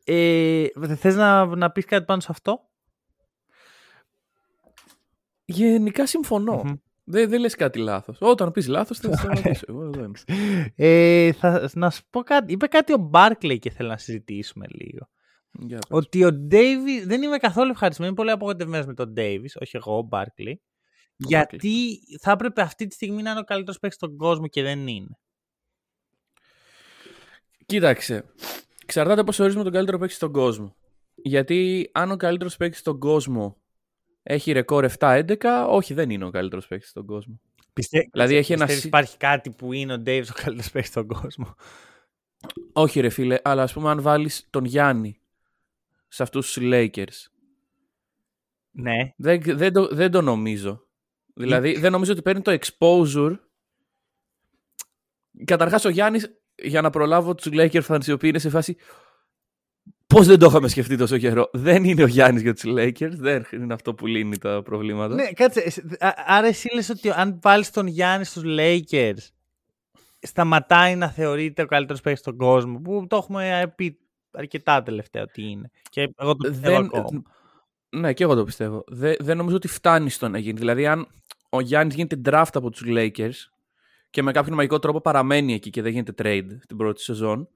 [0.04, 2.69] Ε, θες να, να πεις κάτι πάνω σε αυτό;
[5.50, 6.62] Γενικά συμφωνώ.
[6.64, 6.72] Μμμ.
[7.04, 8.18] Δεν, δεν λες κάτι λάθος.
[8.20, 9.64] Όταν πεις λάθος θα σε σταματήσω.
[9.68, 10.18] Εγώ εδώ είμαι.
[10.76, 12.52] Ε, θα, να σου πω κάτι.
[12.52, 15.08] Είπε κάτι ο Μπάρκλεϊ και θέλω να συζητήσουμε λίγο.
[15.50, 15.98] Για πες.
[15.98, 18.14] Ότι ο Ντέιβι δεν είμαι καθόλου ευχαριστημένο.
[18.14, 20.62] Είμαι πολύ απογοητευμένος με τον Ντέιβι, όχι εγώ, ο Μπάρκλεϊ.
[21.16, 24.86] Γιατί θα έπρεπε αυτή τη στιγμή να είναι ο καλύτερος παίκτης στον κόσμο και δεν
[24.86, 25.18] είναι.
[27.66, 28.24] Κοίταξε.
[28.82, 30.76] Εξαρτάται πώς ορίζουμε τον καλύτερο παίκτη στον κόσμο.
[31.14, 33.59] Γιατί αν ο καλύτερος παίκτης στον κόσμο
[34.22, 37.40] έχει ρεκόρ 7-11, όχι, δεν είναι ο καλύτερος παίκτης στον κόσμο.
[37.72, 38.08] Πιστε...
[38.12, 41.06] Δηλαδή έχει ένα πιστεύεις συ- υπάρχει κάτι που είναι ο Ντέιβι ο καλύτερος παίκτης στον
[41.06, 41.54] κόσμο;
[42.72, 45.20] Όχι, ρε φίλε, αλλά ας πούμε, αν βάλεις τον Γιάννη
[46.08, 47.30] σε αυτούς τους Lakers.
[48.70, 49.12] Ναι.
[49.16, 50.84] Δεν, δεν, το, δεν το νομίζω.
[51.34, 53.38] Δηλαδή, δεν νομίζω ότι παίρνει το exposure.
[55.44, 58.76] Καταρχάς, ο Γιάννης, για να προλάβω τους Lakers fans οι οποίοι είναι σε φάση.
[60.14, 63.10] Πώς δεν το είχαμε σκεφτεί τόσο καιρό; Δεν είναι ο Γιάννης για τους Lakers.
[63.10, 65.14] Δεν είναι αυτό που λύνει τα προβλήματα.
[65.14, 65.60] ναι, κάτσε.
[65.60, 69.28] εσύ- α- Άρα εσύ λες ότι αν βάλεις τον Γιάννη στους Lakers
[70.20, 72.78] σταματάει να θεωρείται ο καλύτερος παίκτης στον κόσμο.
[72.80, 73.98] Που το έχουμε πει
[74.30, 75.70] αρκετά τελευταία ότι είναι.
[75.90, 77.22] Και εγώ το πιστεύω δεν, ακόμα.
[77.90, 78.84] ναι, και εγώ το πιστεύω.
[78.86, 80.58] Δεν, δεν νομίζω ότι φτάνει στο να γίνει.
[80.58, 81.06] Δηλαδή, αν
[81.50, 83.48] ο Γιάννης γίνεται draft από τους Lakers
[84.10, 87.48] και με κάποιον μαγικό τρόπο παραμένει εκεί και δεν γίνεται trade την πρώτη σεζόν.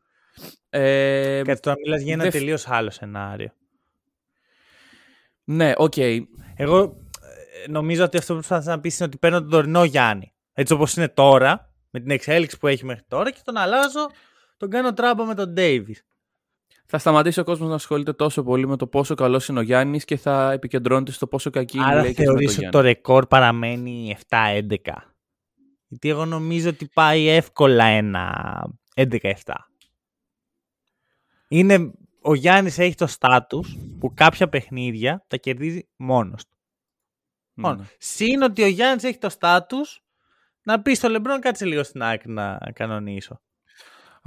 [0.70, 3.52] Ε, Κάτσε τώρα μιλάς για ένα δεν φ- τελείως άλλο σενάριο.
[5.44, 5.96] ναι, οκ.
[6.56, 6.78] Εγώ
[7.64, 10.32] ε, νομίζω ότι αυτό που προσπάθησα να πεις είναι ότι παίρνω τον τωρινό Γιάννη.
[10.52, 14.06] Έτσι όπως είναι τώρα, με την εξέλιξη που έχει μέχρι τώρα και τον αλλάζω,
[14.56, 15.96] τον κάνω τράμπα με τον Ντέιβι.
[16.86, 20.04] Θα σταματήσει ο κόσμος να ασχολείται τόσο πολύ με το πόσο καλός είναι ο Γιάννης
[20.04, 22.70] και θα επικεντρώνεται στο πόσο κακή είναι η Άρα Lakers με τον θεωρείς ότι Γιάννη.
[22.76, 24.58] το ρεκόρ παραμένει 7-11.
[25.86, 28.32] Γιατί εγώ νομίζω ότι πάει εύκολα ένα
[28.96, 29.32] 11-7.
[31.48, 36.56] Είναι, ο Γιάννης έχει το στάτους που κάποια παιχνίδια τα κερδίζει μόνος του.
[37.54, 37.68] Ναι.
[37.68, 37.86] Μόνος.
[37.98, 40.02] Συν ότι ο Γιάννης έχει το στάτους
[40.62, 43.40] να πει στο Λεμπρόν κάτσε λίγο στην άκρη να κανονίσω.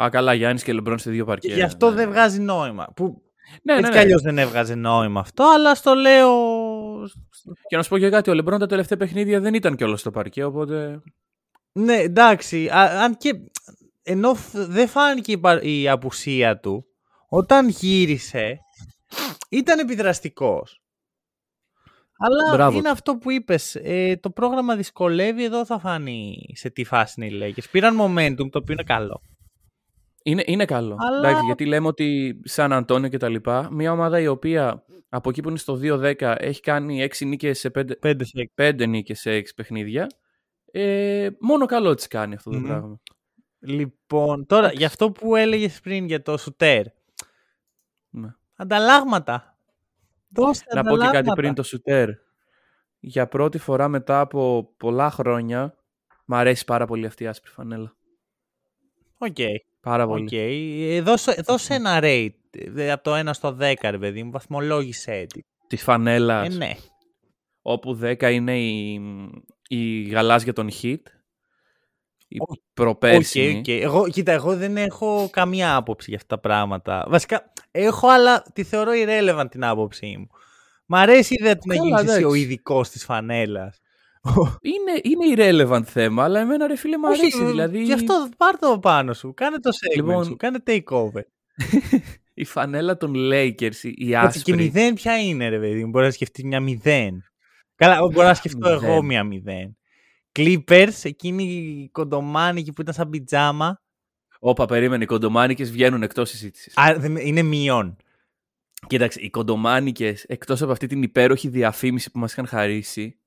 [0.02, 1.54] Α, καλά, Γιάννης και Λεμπρόν σε δύο Και παρκέ.
[1.54, 1.96] γι' αυτό ναι.
[1.96, 2.88] δεν βγάζει νόημα.
[2.96, 3.22] Που
[3.64, 3.98] Ναι, ναι, έτσι ναι.
[3.98, 6.30] κι αλλιώς δεν έβγαζε νόημα αυτό, αλλά στο λέω...
[7.68, 10.12] Και να σου πω και κάτι, ο Λεμπρόν τα τελευταία παιχνίδια δεν ήταν κιόλας στο
[10.12, 11.02] παρκέ, οπότε.
[11.72, 12.68] Ναι, εντάξει.
[12.70, 13.34] α- αν και
[14.04, 16.86] ενώ φ- δεν φάνηκε η, πα- η απουσία του,
[17.30, 18.58] όταν γύρισε
[19.50, 20.82] ήταν επιδραστικός.
[22.20, 22.90] Αλλά Μπράβο είναι του.
[22.92, 23.76] αυτό που είπες.
[23.84, 27.64] Ε, το πρόγραμμα δυσκολεύει, εδώ θα φανεί σε τι φάση είναι οι Lakers.
[27.72, 29.22] Πήραν momentum, το οποίο είναι καλό.
[30.24, 30.96] Είναι, είναι καλό.
[31.00, 35.30] Αλλά- Εντάξει, γιατί λέμε ότι σαν Αντώνιο και τα λοιπά, μια ομάδα η οποία από
[35.30, 39.20] εκεί που είναι στο 2-10 έχει κάνει 6 νίκες σε 5, 5 σε 5 νίκες
[39.20, 40.08] σε 6 παιχνίδια.
[40.72, 42.66] Ε, μόνο καλό της κάνει αυτό το Μμμ.
[42.66, 43.00] πράγμα.
[43.60, 46.86] Λοιπόν, τώρα για αυτό που έλεγες πριν για το σουτέρ.
[48.58, 48.64] Ναι.
[48.66, 49.58] Ανταλλάγματα.
[50.30, 51.34] Δώστε Να πω και κάτι ανταλλάγματα.
[51.36, 52.10] πριν το σουτέρ.
[53.00, 55.78] Για πρώτη φορά μετά από πολλά χρόνια,
[56.26, 57.96] μ' αρέσει πάρα πολύ αυτή η άσπρη φανέλα.
[59.18, 59.36] Οκ.
[59.82, 60.24] Πάρα πολύ.
[60.24, 60.32] Οκ.
[60.32, 62.30] Ε, δώσε, δώσε ένα rate
[62.76, 64.32] ε, από το 1 στο 10, ρε παιδί μου.
[64.32, 65.42] Βαθμολόγησέ τη.
[65.68, 66.54] Της φανέλας.
[66.56, 66.72] Ε, ναι.
[67.62, 68.94] όπου 10 είναι η,
[69.68, 71.02] η γαλάζια των Heat.
[72.28, 73.58] Η Οκ, προπέρσινη.
[73.58, 73.68] οκ.
[73.68, 77.06] Εγώ, κοίτα, εγώ δεν έχω καμία άποψη για αυτά τα πράγματα.
[77.10, 80.28] Βασικά, έχω, αλλά τη θεωρώ irrelevant την άποψή μου.
[80.86, 82.40] Μ' αρέσει η ιδέα του να Καλά, γίνεις εσύ ο εντάξει.
[82.42, 83.80] ειδικός της φανέλας.
[84.62, 85.34] Είναι, είναι
[85.68, 87.46] irrelevant θέμα, αλλά εμένα ρε φίλε μου αρέσει.
[87.46, 89.34] δηλαδή Γι' αυτό πάρ' το πάνω σου.
[89.34, 90.36] Κάνε το segment Λοιπόν, σου.
[90.36, 91.22] Κάνε takeover.
[92.34, 94.56] η φανέλα των Lakers, η- η Έτσι, και άσπρη.
[94.56, 95.90] μηδέν ποια είναι, ρε παιδί μου.
[95.90, 97.24] Μπορείς να σκεφτείς μια μηδέν.
[97.76, 98.90] Καλά, μπορώ να σκεφτώ Μηδέν.
[98.90, 99.77] εγώ μια μηδέν.
[100.38, 103.82] Clippers, εκείνη η κοντομάνικη που ήταν σαν πιτζάμα.
[104.40, 106.78] Όπα, περίμενε, οι κοντομάνικες βγαίνουν εκτός συζήτησης.
[106.78, 107.96] Α, δεν- είναι μειών.
[108.88, 113.20] Κοίταξε, οι κοντομάνικες, εκτός από αυτή την υπέροχη διαφήμιση που μας είχαν χαρίσει,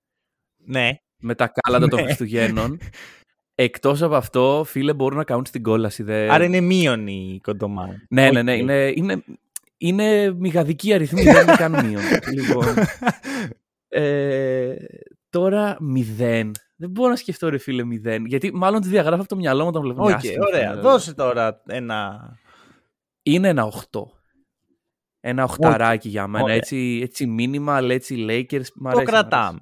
[0.65, 0.91] Ναι.
[1.19, 2.05] με τα κάλαντα των Ναι.
[2.05, 2.79] Χριστουγέννων,
[3.55, 6.03] εκτός από αυτό, φίλε, μπορούν να καούν στην κόλαση.
[6.03, 6.29] Δε...
[6.33, 8.07] Άρα είναι μείον η κοντομάνικη.
[8.09, 8.53] Ναι, ναι, ναι.
[8.53, 8.59] Οκ.
[8.59, 9.25] Είναι, είναι,
[9.77, 12.03] είναι μιγαδικοί αριθμοί, δεν είναι καν μείον.
[12.37, 12.65] λοιπόν,
[13.89, 14.75] ε,
[15.31, 16.53] τώρα μηδέν.
[16.81, 18.25] Δεν μπορώ να σκεφτώ ρε φίλε μηδέν.
[18.25, 20.69] Γιατί μάλλον τη διαγράφω από το μυαλό μου όταν βλέπω μια Οκ, άσπρη ωραία.
[20.69, 20.81] φανέλα.
[20.83, 22.21] Δώσε τώρα ένα.
[23.23, 24.01] Είναι ένα 8.
[25.21, 26.45] Ένα οχταράκι για μένα.
[26.45, 26.57] Ωραία.
[26.57, 28.67] Έτσι, έτσι minimal, έτσι Lakers.
[28.75, 29.59] Μ' Το αρέσει, μ' κρατάμε.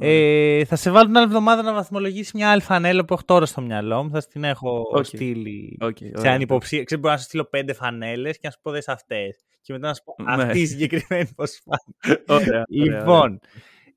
[0.00, 0.14] αρέσει.
[0.60, 3.46] Ε, θα σε βάλω την άλλη εβδομάδα να βαθμολογήσεις μια άλλη φανέλα που έχω τώρα
[3.46, 4.10] στο μυαλό μου.
[4.10, 5.04] Θα στην έχω Οκ.
[5.04, 6.32] στείλει Οκ, σε ωραία.
[6.32, 6.84] ανυποψία.
[6.84, 9.36] Ξέρω, μπορώ να σου στείλω πέντε φανέλες και να σου πω δες αυτές.
[9.60, 10.42] Και μετά να σου πω Ναι.
[10.42, 12.22] αυτή η συγκεκριμένη πώς φάνηκε.
[12.32, 12.98] Ωραία, ωραία, ωραία.
[12.98, 13.40] Λοιπόν,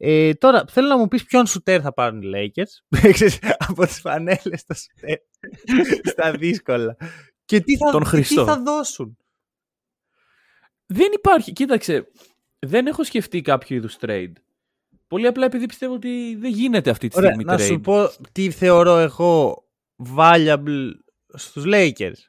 [0.03, 2.97] ε, τώρα θέλω να μου πεις ποιον σουτέρ θα πάρουν οι Lakers.
[3.13, 5.17] Ξέρεις, από τις φανέλες στο σουτέρ.
[6.13, 6.95] στα δύσκολα.
[7.45, 8.43] Και τι θα, Τον και Χριστό.
[8.43, 9.17] τι θα δώσουν;
[10.85, 11.53] Δεν υπάρχει.
[11.53, 12.07] Κοίταξε,
[12.59, 14.31] δεν έχω σκεφτεί κάποιο είδους trade.
[15.07, 17.65] Πολύ απλά επειδή πιστεύω ότι δεν γίνεται αυτή τη Ωραία, στιγμή να trade.
[17.67, 19.63] σου πω τι θεωρώ εγώ
[20.17, 20.89] valuable
[21.33, 22.19] στους Lakers.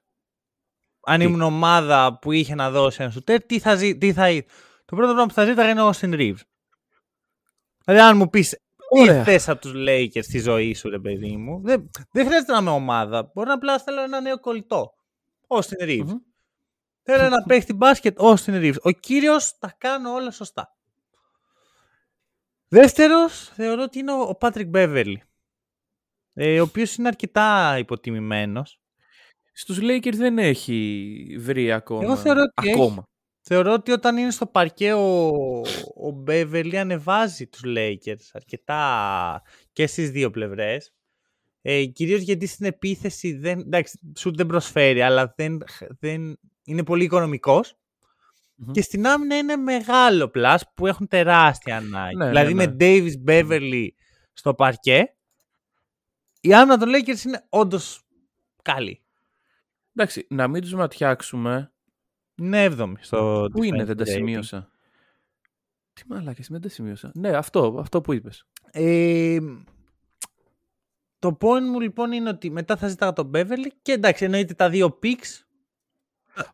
[1.01, 4.31] Αν Τι; ήμουν ομάδα που είχε να δώσει ένα σουτέρ, τι θα, ζη, τι θα
[4.31, 4.47] ήθελα.
[4.85, 6.41] Το πρώτο πράγμα που θα ζήταγα είναι ο Austin Reeves.
[7.85, 9.25] Δηλαδή, αν μου πεις τι Ωραία.
[9.25, 12.71] θες από τους Lakers στη ζωή σου, ρε παιδί μου, δεν, δεν χρειάζεται να είμαι
[12.71, 13.31] ομάδα.
[13.35, 14.95] Μπορεί να απλά θέλω ένα νέο κολλητό.
[15.47, 16.05] Austin Reeves.
[16.07, 16.19] Μμμ.
[17.03, 18.77] Θέλω να παίχτη μπάσκετ, Austin Reeves.
[18.83, 20.77] Ο κύριος τα κάνω όλα σωστά.
[22.69, 25.15] Δεύτερος, θεωρώ ότι είναι ο- ο Patrick Beverly.
[26.35, 28.81] Ε, ο οποίος είναι αρκετά υποτιμημένος.
[29.53, 32.03] Στους Lakers δεν έχει βρει ακόμα.
[32.05, 32.77] Εγώ θεωρώ ότι έχει.
[33.45, 33.63] Ακόμα.
[33.63, 35.29] Θεωρώ ότι όταν είναι στο παρκέ ο,
[35.97, 40.93] ο Beverly ανεβάζει τους Lakers αρκετά και στις δύο πλευρές.
[41.63, 45.63] Ε, κυρίως γιατί στην επίθεση δεν, εντάξει, σουτ δεν προσφέρει, αλλά δεν,
[45.99, 47.77] δεν είναι πολύ οικονομικός.
[48.55, 48.73] Μμμ.
[48.73, 52.17] Και στην άμυνα είναι μεγάλο πλάς που έχουν τεράστια ανάγκη.
[52.17, 53.87] Ναι, δηλαδή ναι, με Davis Beverly
[54.33, 55.15] στο παρκέ,
[56.41, 58.07] η άμυνα των Lakers είναι όντως
[58.63, 59.03] καλή.
[59.97, 61.73] Εντάξει, να μην τους ματιάξουμε.
[62.35, 64.09] Είναι 7η στο Πού είναι, defensive δεν τα rating.
[64.09, 64.71] σημείωσα;
[65.93, 67.11] Τι μαλάκες, δεν τα σημείωσα.
[67.15, 68.47] Ναι, αυτό, αυτό που είπες.
[68.71, 69.39] Ε,
[71.19, 74.69] το point μου λοιπόν είναι ότι μετά θα ζητάω τον Beverly και εντάξει εννοείται τα
[74.71, 75.45] δύο picks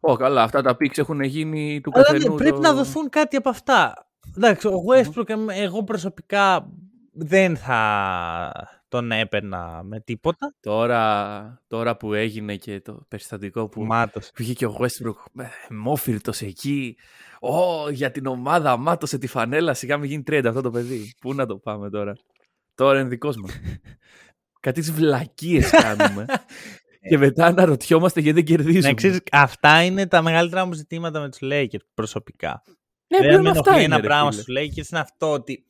[0.00, 2.34] Ω, καλά, αυτά τα picks έχουν γίνει του αλλά ναι, καθενού.
[2.34, 4.08] πρέπει το- να δοθούν κάτι από αυτά.
[4.36, 6.72] Εντάξει, ο Westbrook εμ- εγώ προσωπικά
[7.12, 10.54] δεν θα τον έπαιρνα με τίποτα.
[10.60, 14.30] Τώρα, τώρα που έγινε και το περιστατικό που Μάτος.
[14.36, 16.96] βγήκε ο Westbrook ε, μόφυρτος εκεί.
[17.40, 19.74] Ω, για την ομάδα μάτωσε τη φανέλα.
[19.74, 21.14] Σιγά μην γίνει 30 αυτό το παιδί.
[21.20, 22.12] Πού να το πάμε τώρα.
[22.74, 23.52] Τώρα είναι δικός μας.
[24.60, 26.26] Κάτι τις βλακίες κάνουμε.
[27.08, 28.88] και μετά αναρωτιόμαστε γιατί δεν κερδίζουμε.
[28.88, 32.62] Να ξέρεις, αυτά είναι τα μεγαλύτερα μου ζητήματα με τους Lakers προσωπικά.
[33.08, 34.42] ναι, Δεν πλέον με αυτά ενοχλεί είναι, ένα ρε πράγμα φίλε.
[34.42, 34.54] στους
[34.86, 35.66] Lakers είναι αυτό ότι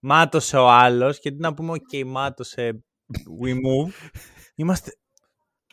[0.00, 2.84] μάτωσε ο άλλος και τι να πούμε, ok, μάτωσε,
[3.42, 4.10] we move.
[4.54, 4.90] Είμαστε,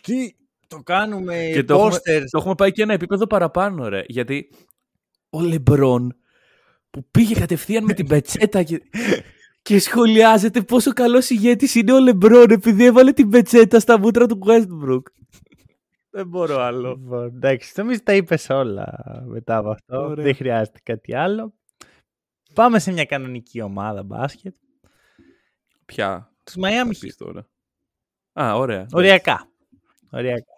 [0.01, 0.35] τι,
[0.67, 2.23] το κάνουμε Και το έχουμε, posters.
[2.29, 4.03] το έχουμε πάει και ένα επίπεδο παραπάνω, ρε.
[4.07, 4.49] Γιατί
[5.29, 6.15] ο Λεμπρόν
[6.89, 8.81] που πήγε κατευθείαν με την πετσέτα και,
[9.61, 14.39] και σχολιάζεται πόσο καλός ηγέτης είναι ο Λεμπρόν επειδή έβαλε την πετσέτα στα μούτρα του
[14.45, 15.01] Westbrook.
[16.09, 16.89] Δεν μπορώ άλλο.
[16.89, 20.01] Λοιπόν, εντάξει, νομίζω τα είπες όλα μετά από αυτό.
[20.01, 20.23] Ωραία.
[20.23, 21.53] Δεν χρειάζεται κάτι άλλο.
[22.55, 24.55] Πάμε σε μια κανονική ομάδα μπάσκετ.
[25.85, 26.33] Πια.
[26.43, 26.97] Τους Miami θα Heat.
[26.99, 27.49] πεις τώρα.
[28.33, 28.85] Α, ωραία.
[28.91, 29.49] Οριακά.
[30.11, 30.53] Οριακά.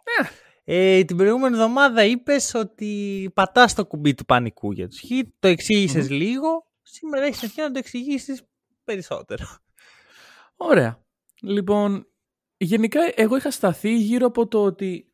[0.64, 5.28] Ε, την προηγούμενη εβδομάδα είπες ότι πατάς το κουμπί του πανικού για τους Heat.
[5.40, 6.68] Το εξηγησες λίγο.
[6.82, 8.44] Σήμερα έχεις ευκαιρία να το εξηγήσεις
[8.84, 9.46] περισσότερο.
[10.56, 11.04] Ωραία.
[11.42, 12.08] Λοιπόν,
[12.58, 15.12] γενικά εγώ είχα σταθεί γύρω από το ότι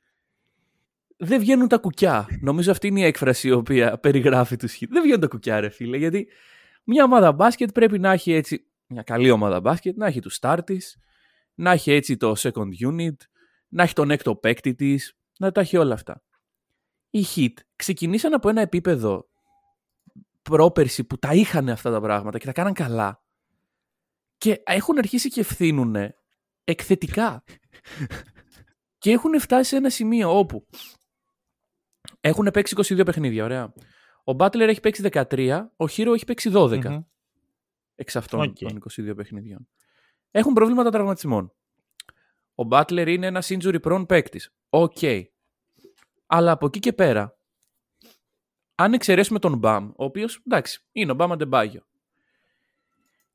[1.17, 2.27] δεν βγαίνουν τα κουκιά.
[2.41, 4.87] Νομίζω αυτή είναι η έκφραση η οποία περιγράφει τους Heat.
[4.89, 6.27] Δεν βγαίνουν τα κουκιά ρε φίλε, γιατί
[6.83, 10.59] μια ομάδα μπάσκετ πρέπει να έχει έτσι, μια καλή ομάδα μπάσκετ, να έχει τους start
[10.65, 10.97] της,
[11.53, 13.15] να έχει έτσι το second unit,
[13.67, 16.23] να έχει τον έκτο παίκτη της, να τα έχει όλα αυτά.
[17.09, 19.27] Οι Heat ξεκινήσαν από ένα επίπεδο
[20.41, 23.23] πρόπερση που τα είχαν αυτά τα πράγματα και τα κάναν καλά
[24.37, 25.95] και έχουν αρχίσει και ευθύνουν
[26.63, 27.43] εκθετικά.
[28.97, 30.67] και έχουν φτάσει σε ένα σημείο όπου
[32.19, 33.73] έχουν παίξει 22 παιχνίδια, ωραία.
[34.23, 37.03] Ο Butler έχει παίξει 13, ο Herro έχει παίξει 12 Μμμ.
[37.95, 38.57] εξ αυτών Οκ.
[38.57, 39.67] των 22 παιχνιδιών.
[40.31, 41.53] Έχουν προβλήματα τραυματισμών.
[42.55, 44.53] Ο Butler είναι ένας injury prone παίκτης.
[44.69, 44.97] Οκ.
[46.25, 47.37] Αλλά από εκεί και πέρα,
[48.75, 51.81] αν εξαιρέσουμε τον Μπαμ, ο οποίος εντάξει, είναι ο Μπαμ Αντεμπάγιο.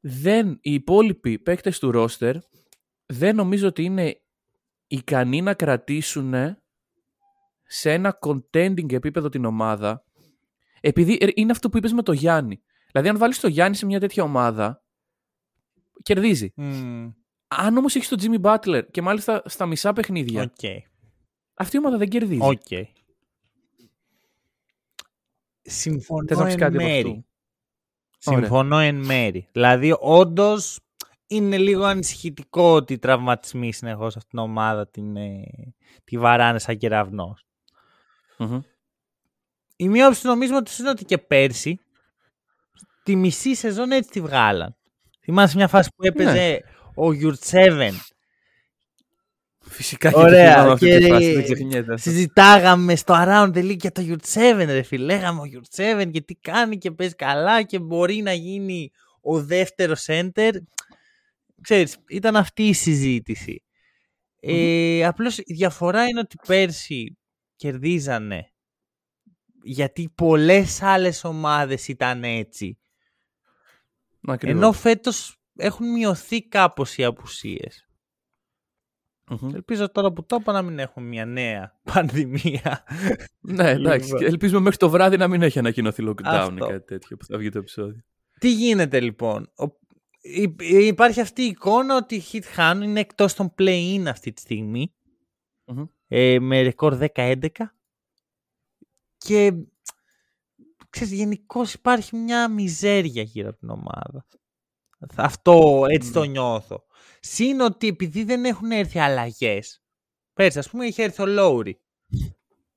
[0.01, 2.37] Δεν, οι υπόλοιποι παίκτες του ρόστερ
[3.07, 4.21] δεν νομίζω ότι είναι
[4.87, 6.35] ικανοί να κρατήσουν
[7.63, 10.05] σε ένα contending επίπεδο την ομάδα
[10.81, 12.63] επειδή ε, είναι αυτό που είπες με το Γιάννη.
[12.93, 14.83] Δηλαδή αν βάλεις το Γιάννη σε μια τέτοια ομάδα
[16.03, 16.53] κερδίζει.
[16.57, 17.11] Μμμ.
[17.49, 20.85] Αν όμως έχεις τον Jimmy Butler και μάλιστα στα μισά παιχνίδια Οκ.
[21.55, 22.41] αυτή η ομάδα δεν κερδίζει.
[22.43, 22.67] Οκ.
[22.69, 22.89] Θες
[25.63, 27.09] Συμφωνώ να πεις εν κάτι από μέρει.
[27.09, 27.25] αυτού;
[28.25, 28.41] Ωραία.
[28.41, 29.49] Συμφωνώ εν μέρει.
[29.53, 30.81] Δηλαδή, όντως
[31.27, 35.43] είναι λίγο ανησυχητικό ότι οι τραυματισμοί συνεχώς αυτήν την ομάδα την, ε,
[36.05, 37.47] τη βαράνε σαν κεραυνός.
[38.39, 38.61] Μμμ.
[39.81, 41.81] Η μία όψη νομίζω ότι είναι ότι και πέρσι
[43.03, 44.77] τη μισή σεζόν έτσι τη βγάλαν.
[45.25, 46.57] Θυμάσαι μια φάση που έπαιζε Ναι.
[46.95, 47.95] ο Γιουρτσέβεν.
[49.61, 52.11] Φυσικά Ωραία, και, θυμάμαι αυτή τη και- φάση, δεν ξεχνιέται αυτό.
[52.11, 55.05] Συζητάγαμε στο Around the League για το Γιουρτσέβεν, ρε φίλε.
[55.05, 60.05] Λέγαμε ο Γιουρτσέβεν και τι κάνει και παίζει καλά και μπορεί να γίνει ο δεύτερος
[60.09, 60.51] center.
[61.63, 63.63] Ξέρεις, ήταν αυτή η συζήτηση.
[64.41, 67.19] Ε, απλώς η διαφορά είναι ότι πέρσι
[67.57, 68.53] κερδίζανε
[69.63, 72.79] γιατί πολλές άλλες ομάδες ήταν έτσι.
[74.27, 74.57] Ακριβώς.
[74.63, 77.83] Ενώ φέτος έχουν μειωθεί κάπως οι απουσίες.
[79.31, 79.55] Μμμ.
[79.55, 82.85] Ελπίζω τώρα που το είπα να μην έχουμε μια νέα πανδημία.
[83.41, 84.05] Ναι, εντάξει.
[84.07, 84.21] Λοιπόν.
[84.21, 86.55] Και Ελπίζουμε μέχρι το βράδυ να μην έχει ανακοινωθεί lockdown Αυτό.
[86.67, 88.01] ή κάτι τέτοιο που θα βγει το επεισόδιο.
[88.39, 89.79] Τι γίνεται λοιπόν; Ο-
[90.21, 94.41] υ- Υπάρχει αυτή η εικόνα ότι οι Heat χάνουν, είναι εκτός των play-in αυτή τη
[94.41, 94.95] στιγμή.
[95.65, 95.85] Μμμ.
[96.09, 97.35] ε, με ρεκόρ 10-11
[99.19, 99.53] και
[100.91, 104.27] ξέρεις, γενικώς υπάρχει μια μιζέρια γύρω από την ομάδα.
[105.17, 106.85] Αυτό έτσι το νιώθω.
[107.21, 109.83] Συν ότι επειδή δεν έχουν έρθει αλλαγές.
[110.33, 111.81] Πέρσι, ας πούμε, είχε έρθει ο Λόουρι.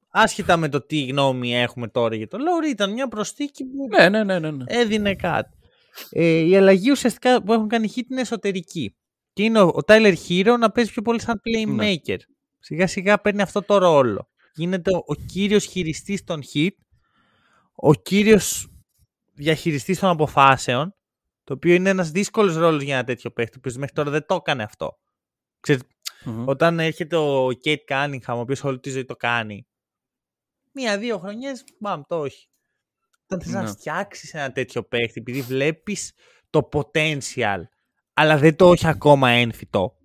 [0.10, 4.10] Άσχετα με το τι γνώμη έχουμε τώρα για τον Λόουρι, ήταν μια προστίκη που Ναι,
[4.10, 4.52] ναι, ναι, ναι.
[4.52, 4.64] ναι.
[4.68, 5.58] έδινε κάτι.
[6.10, 8.96] Ε, η αλλαγή ουσιαστικά που έχουν κάνει hit είναι εσωτερική.
[9.34, 12.18] Και είναι ο, ο Tyler Hero να παίζει πιο πολύ σαν playmaker.
[12.60, 14.31] Σιγά σιγά παίρνει αυτό το ρόλο.
[14.54, 16.70] Γίνεται ο, ο κύριος χειριστής των hit,
[17.76, 18.68] ο κύριος
[19.34, 20.96] διαχειριστής των αποφάσεων,
[21.44, 24.36] το οποίο είναι ένας δύσκολος ρόλος για ένα τέτοιο παίχτη, που μέχρι τώρα δεν το
[24.36, 25.00] έκανε αυτό.
[25.60, 25.88] Ξέρετε,
[26.26, 26.48] Μμμ.
[26.48, 29.68] όταν έρχεται ο Κέιτ Κάνιγχαμ, ο οποίος όλη τη ζωή το κάνει,
[30.74, 32.48] μία-δύο χρονιές, μπαμ, το όχι.
[33.24, 33.68] Όταν θες να Ναι.
[33.70, 36.14] φτιάξεις ένα τέτοιο παίχτη, επειδή βλέπεις
[36.50, 37.60] το potential,
[38.14, 39.98] αλλά δεν το έχει ακόμα ένφυτο,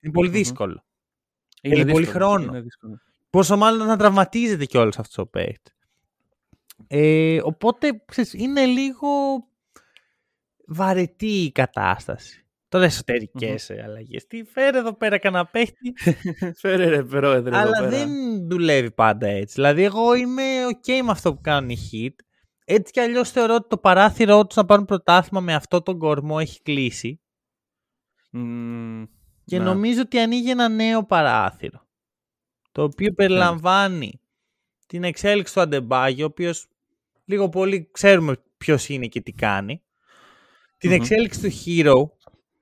[0.00, 0.34] είναι πολύ Μμμ.
[0.36, 0.84] δύσκολο.
[1.62, 2.44] Είναι θέλει πολύ δύσκολο, χρόνο.
[2.44, 2.98] είναι δύσκολο.
[3.30, 5.72] Πόσο μάλλον να τραυματίζεται κιόλας αυτός ο παίχτη.
[6.86, 9.08] Ε, οπότε ξέρεις, είναι λίγο
[10.66, 12.42] βαρετή η κατάσταση.
[12.68, 14.26] Τώρα εσωτερικές αλλαγές.
[14.26, 15.94] Τι φέρε εδώ πέρα κανένα παίχτη,
[16.60, 17.88] Φέρε ρε πρόεδρε εδώ αλλά πέρα.
[17.88, 18.08] δεν
[18.48, 19.54] δουλεύει πάντα έτσι.
[19.54, 22.14] Δηλαδή, εγώ είμαι OK με αυτό που κάνουν οι hit.
[22.64, 26.36] Έτσι κι αλλιώς θεωρώ ότι το παράθυρό τους να πάρουν πρωτάθλημα με αυτό τον κορμό
[26.40, 27.20] έχει κλείσει.
[28.30, 29.04] Μμμ,
[29.44, 29.64] Και ναι.
[29.64, 31.87] νομίζω ότι ανοίγει ένα νέο παράθυρο.
[32.78, 34.20] Το οποίο περιλαμβάνει
[34.86, 36.66] την εξέλιξη του Αντεμπάγιο, ο οποίος
[37.24, 39.82] λίγο πολύ ξέρουμε ποιος είναι και τι κάνει.
[40.78, 40.96] Την Μμμ.
[40.96, 42.10] εξέλιξη του Hero,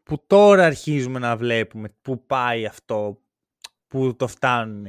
[0.03, 3.19] που τώρα αρχίζουμε να βλέπουμε που πάει αυτό,
[3.89, 4.87] που το φτάνουν.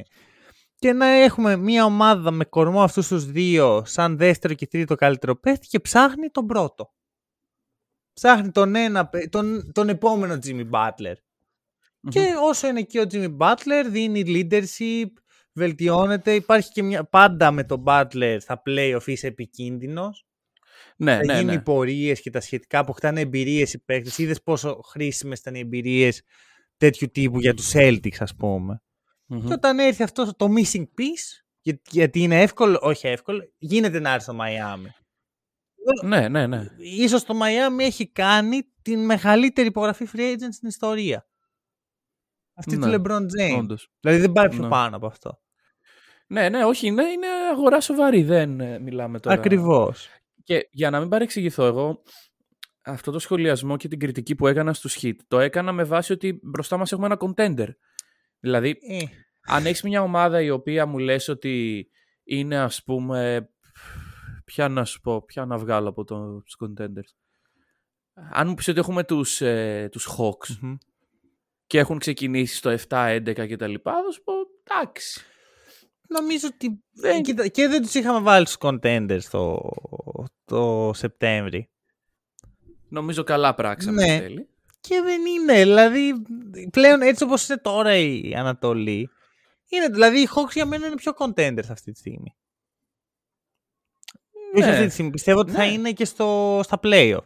[0.76, 5.36] Και να έχουμε μια ομάδα με κορμό αυτούς τους δύο σαν δεύτερο και τρίτο καλύτερο
[5.36, 6.94] παίχτη και ψάχνει τον πρώτο.
[8.14, 11.16] Ψάχνει τον, ένα, παί- τον, τον επόμενο Jimmy Butler.
[12.00, 12.12] Μμμ.
[12.12, 15.10] Και όσο είναι εκεί ο Jimmy Butler, δίνει leadership,
[15.54, 16.34] βελτιώνεται.
[16.34, 20.26] Υπάρχει και μια, πάντα με τον Butler στα playoff είσαι επικίνδυνος.
[20.98, 21.62] Ναι, θα ναι, γίνει ναι.
[21.62, 24.18] πορείες και τα σχετικά, αποκτάνε εμπειρίες οι παίκτες.
[24.18, 26.22] Είδες πόσο χρήσιμες ήταν οι εμπειρίες
[26.78, 28.82] τέτοιου τύπου για τους Celtics, ας πούμε.
[29.26, 29.48] Μμμ.
[29.48, 34.10] Και όταν έρθει αυτός το missing piece, για- γιατί είναι εύκολο, όχι εύκολο, γίνεται να
[34.14, 34.90] έρθει στο Miami.
[36.04, 36.66] Ναι, ναι, ναι.
[36.78, 41.27] Ίσως το Miami έχει κάνει την μεγαλύτερη υπογραφή free agent στην ιστορία.
[42.58, 43.58] Αυτή Ναι, του LeBron James.
[43.58, 43.92] Όντως.
[44.00, 44.70] Δηλαδή δεν πάει πιο Ναι.
[44.70, 45.40] πάνω από αυτό.
[46.28, 49.36] Ναι, ναι, όχι, είναι, είναι αγορά σοβαρή, δεν ε, μιλάμε τώρα.
[49.36, 50.10] Ακριβώς.
[50.44, 52.02] Και για να μην παρεξηγηθώ εγώ,
[52.84, 56.40] αυτό το σχολιασμό και την κριτική που έκανα στους hit, το έκανα με βάση ότι
[56.44, 57.68] μπροστά μας έχουμε ένα contender.
[58.40, 58.98] Δηλαδή, Ε,
[59.46, 61.88] αν έχεις μια ομάδα η οποία μου λες ότι
[62.24, 63.50] είναι ας πούμε,
[64.46, 67.12] ποια να σου πω, ποια να βγάλω από το- τους contenders.
[68.32, 70.76] Αν μου πεις ότι έχουμε τους, ε, τους Hawks μμμ.
[71.68, 75.22] Και έχουν ξεκινήσει στο 7-11 και τα λοιπά, θα σου πω, εντάξει.
[76.08, 79.60] Νομίζω ότι Δεν- Κοίτα, και δεν τους είχαμε βάλει στους contenders το,
[80.46, 81.70] το Σεπτέμβρη.
[82.90, 84.14] Νομίζω καλά πράξαμε Ναι.
[84.14, 84.50] εν τέλει.
[84.80, 86.14] Και δεν είναι, δηλαδή
[86.72, 89.10] πλέον έτσι όπως είναι τώρα η Ανατολή,
[89.70, 92.36] είναι, δηλαδή οι Hawks για μένα είναι πιο contenders αυτή τη στιγμή.
[94.56, 94.72] Όχι Ναι.
[94.72, 95.72] αυτή τη στιγμή, πιστεύω ότι θα Ναι.
[95.72, 97.26] είναι και στο, στα playoff.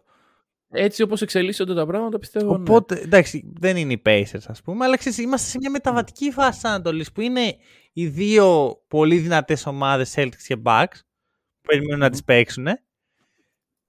[0.73, 2.69] Έτσι όπως εξελίσσονται τα πράγματα πιστεύω ναι.
[2.69, 6.61] Οπότε, εντάξει, δεν είναι οι Pacers ας πούμε, αλλά ξέρεις, είμαστε σε μια μεταβατική φάση
[6.61, 7.55] της Ανατολής που είναι
[7.93, 10.99] οι δύο πολύ δυνατές ομάδες Celtics και Bucks
[11.61, 12.11] που περιμένουν να Μμμ.
[12.11, 12.67] τις παίξουν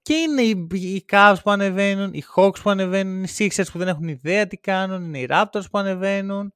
[0.02, 3.88] και είναι οι, οι Cavs που ανεβαίνουν, οι Hawks που ανεβαίνουν, οι Sixers που δεν
[3.88, 6.54] έχουν ιδέα τι κάνουν, είναι οι Raptors που ανεβαίνουν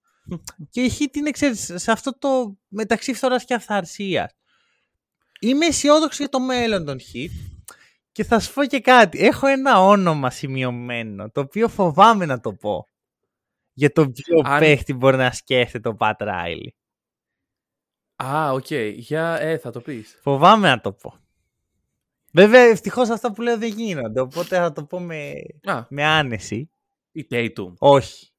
[0.70, 4.30] και η Heat είναι, ξέρεις, σε αυτό το μεταξύ φθοράς και αυθαρσίας.
[5.40, 7.55] Είμαι αισιόδοξη για το μέλλον των Heat
[8.16, 9.18] και θα σου πω και κάτι.
[9.18, 12.88] Έχω ένα όνομα σημειωμένο, το οποίο φοβάμαι να το πω.
[13.72, 16.76] Για το ποιο Αν- παίχτη μπορεί να σκέφτεται ο Πατ Ράιλι.
[18.24, 18.70] Α, οκ.
[18.94, 20.18] Για, ε, θα το πεις.
[20.22, 21.14] Φοβάμαι να το πω.
[22.32, 25.32] Βέβαια, ευτυχώς αυτά που λέω δεν γίνονται, οπότε θα το πω με,
[25.64, 26.70] Α, με άνεση.
[27.12, 27.72] η Tatum.
[27.78, 28.30] Όχι.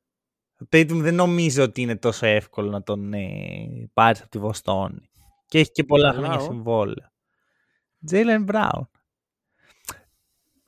[0.62, 5.10] Ο Tatum δεν νομίζω ότι είναι τόσο εύκολο να τον ε, πάρεις από τη Βοστόνη.
[5.46, 6.44] Και έχει και πολλά Καλά, χρόνια ω.
[6.50, 7.12] συμβόλαια.
[8.06, 8.90] Τζέιλεν Μπράουν.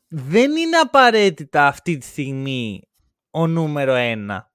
[0.09, 2.81] Δεν είναι απαραίτητα αυτή τη στιγμή
[3.31, 4.51] ο νούμερο ένα.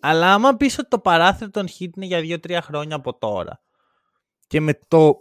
[0.00, 3.62] Αλλά άμα πεις ότι το παράθυρο των hit είναι για 2-3 χρόνια από τώρα.
[4.46, 5.18] και με το...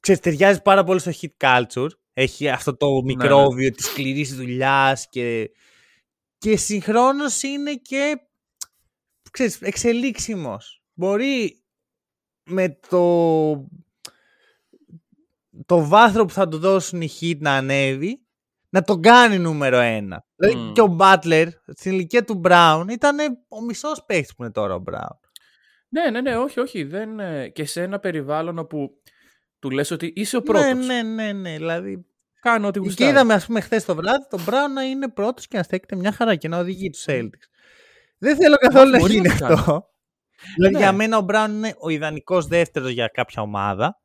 [0.00, 1.88] Ξέρεις, ταιριάζει πάρα πολύ στο hit culture.
[2.12, 5.50] Έχει αυτό το μικρόβιο της σκληρής δουλειάς και,
[6.38, 8.20] και συγχρόνως είναι και
[9.30, 10.82] ξέρεις, εξελίξιμος.
[10.94, 11.64] Μπορεί
[12.44, 13.68] με το,
[15.66, 18.25] το βάθρο που θα του δώσουν οι hit να ανέβει
[18.76, 20.24] να τον κάνει νούμερο ένα.
[20.36, 24.74] Δηλαδή και ο Μπάτλερ στην ηλικία του Μπράουν ήταν ο μισός παίχτη που είναι τώρα
[24.74, 25.20] ο Μπράουν.
[25.88, 26.84] Ναι, ναι, ναι, όχι, όχι.
[26.84, 27.08] Δεν,
[27.52, 28.90] και σε ένα περιβάλλον όπου
[29.58, 30.86] του λες ότι είσαι ο πρώτος.
[30.86, 31.56] Ναι, ναι, ναι, ναι.
[31.56, 32.06] Δηλαδή.
[32.40, 33.04] Κάνω ό,τι γουστάρεις.
[33.04, 35.96] Και είδαμε, ας πούμε, χθες το βράδυ τον Μπράουν να είναι πρώτος και να στέκεται
[35.96, 37.46] μια χαρά και να οδηγεί τους Celtics.
[38.18, 39.88] Δεν θέλω καθόλου να γίνει αυτό.
[40.54, 40.78] Δηλαδή, ναι.
[40.78, 44.00] για μένα ο Μπράουν είναι ο ιδανικός δεύτερος για κάποια ομάδα.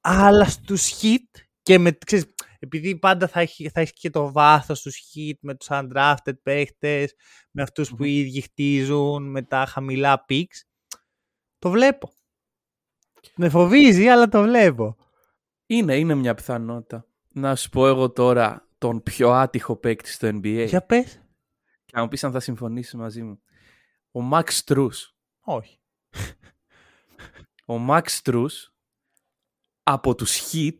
[0.00, 1.40] Αλλά στους hit
[1.70, 5.54] και με, ξέρεις, επειδή πάντα θα έχει, θα έχει και το βάθος του hit με
[5.54, 7.14] τους undrafted παίχτες,
[7.50, 10.60] με αυτους που οι ίδιοι χτίζουν, με τα χαμηλά picks,
[11.58, 12.12] το βλέπω.
[13.36, 14.96] Με φοβίζει, αλλά το βλέπω.
[15.66, 17.06] Είναι, είναι μια πιθανότητα.
[17.28, 20.64] Να σου πω εγώ τώρα τον πιο άτυχο παίκτη στο NBA.
[20.68, 21.20] Για πες.
[21.84, 23.40] Και να μου πεις αν θα συμφωνήσεις μαζί μου.
[24.10, 24.96] Ο Max Strus.
[25.40, 25.80] Όχι.
[27.66, 28.50] Ο Max Strus
[29.82, 30.76] από τους Heat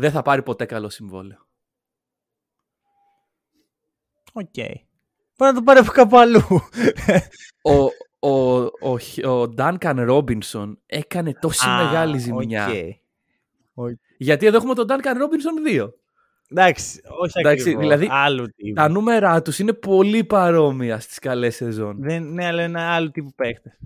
[0.00, 1.46] δεν θα πάρει ποτέ καλό συμβόλαιο.
[4.32, 4.48] OK.
[4.56, 4.74] Okay.
[5.36, 6.42] Μπορεί να το πάρει από κάπου αλλού.
[7.62, 7.82] ο,
[8.28, 8.92] ο, ο,
[9.30, 12.68] ο Duncan Robinson έκανε τόση μεγάλη ζημιά.
[12.68, 12.90] Okay.
[14.18, 15.90] Γιατί εδώ έχουμε τον Duncan Robinson 2.
[16.52, 17.82] Εντάξει, όχι εντάξει, ακριβώς.
[17.82, 18.74] Δηλαδή, άλλου τύπου.
[18.74, 21.96] τα νούμερα τους είναι πολύ παρόμοια στις καλές σεζόν.
[22.00, 23.78] Δεν, ναι, αλλά είναι άλλου τύπου παίχτες.